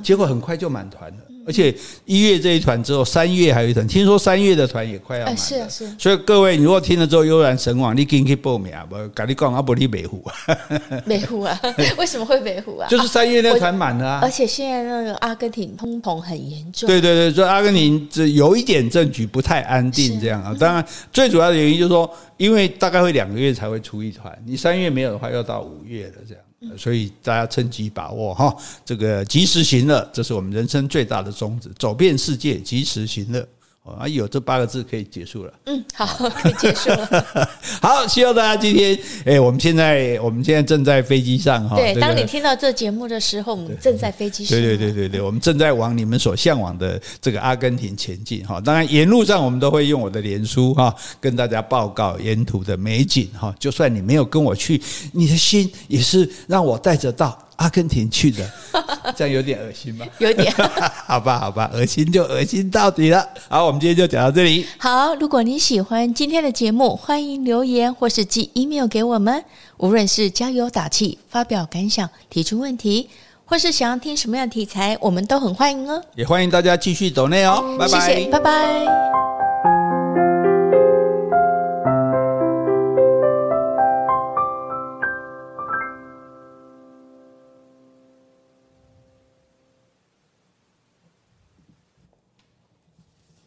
[0.00, 1.18] 结果很快就满团了。
[1.46, 1.74] 而且
[2.04, 5.40] 一月这一团之后，三月还有一团，听说三月的团也快要满了。
[5.40, 5.94] 是是。
[5.98, 8.86] 所以各位，你如果听了之后悠然神往，你赶紧去报名啊！
[8.88, 10.34] 不，跟你讲阿伯利北湖啊。
[11.06, 11.60] 北湖啊？
[11.98, 12.88] 为什么会北湖啊？
[12.88, 14.20] 就是三月那团满了啊。
[14.22, 16.86] 而且现在那个阿根廷通膨很严重。
[16.86, 20.54] 对对对，所以阿根廷这有一点政局不太安定这样啊。
[20.58, 26.42] 当然，最主要的原因就是说，因为大概会两个月才会出一团，你三月没有的话，要到五月了这样。
[26.76, 28.54] 所以大家趁机把握哈，
[28.84, 33.46] 这个及时行乐，这是我们人生最大的宗旨，走遍世界，及时行乐。
[33.84, 35.52] 啊，有这八个字可以结束了。
[35.66, 37.26] 嗯，好，可以结束了。
[37.82, 41.76] 好，希望大家今天，哎，我们现在我们现在正在飞机上哈。
[41.76, 44.58] 对，当你听到这节目的时候，我们正在飞机上。
[44.58, 48.58] 对对对对对，我们正在往你们所向往的这个阿根廷前进哈。
[48.58, 53.54] 当然，沿路上我们都会用我的脸书哈，跟大家报告沿途的美景哈。
[53.58, 54.80] 就算你没有跟我去，
[55.12, 57.38] 你的心也是让我带着到。
[57.56, 58.48] 阿根廷去的，
[59.16, 60.06] 这样有点恶心吧？
[60.18, 60.52] 有点，
[61.06, 63.26] 好吧，好吧，恶心就恶心到底了。
[63.48, 64.66] 好，我们今天就讲到这里。
[64.78, 69.44] 好，如果你喜欢今天的节目，欢迎留言或是寄 email 给我们。
[69.78, 73.10] 无论是加油打气、发表感想、提出问题，
[73.44, 76.02] 或是想要听什么样的题材，我们都很欢迎哦。
[76.14, 77.76] 也欢迎大家继续走内哦。
[77.78, 79.23] 拜拜，谢谢，拜拜。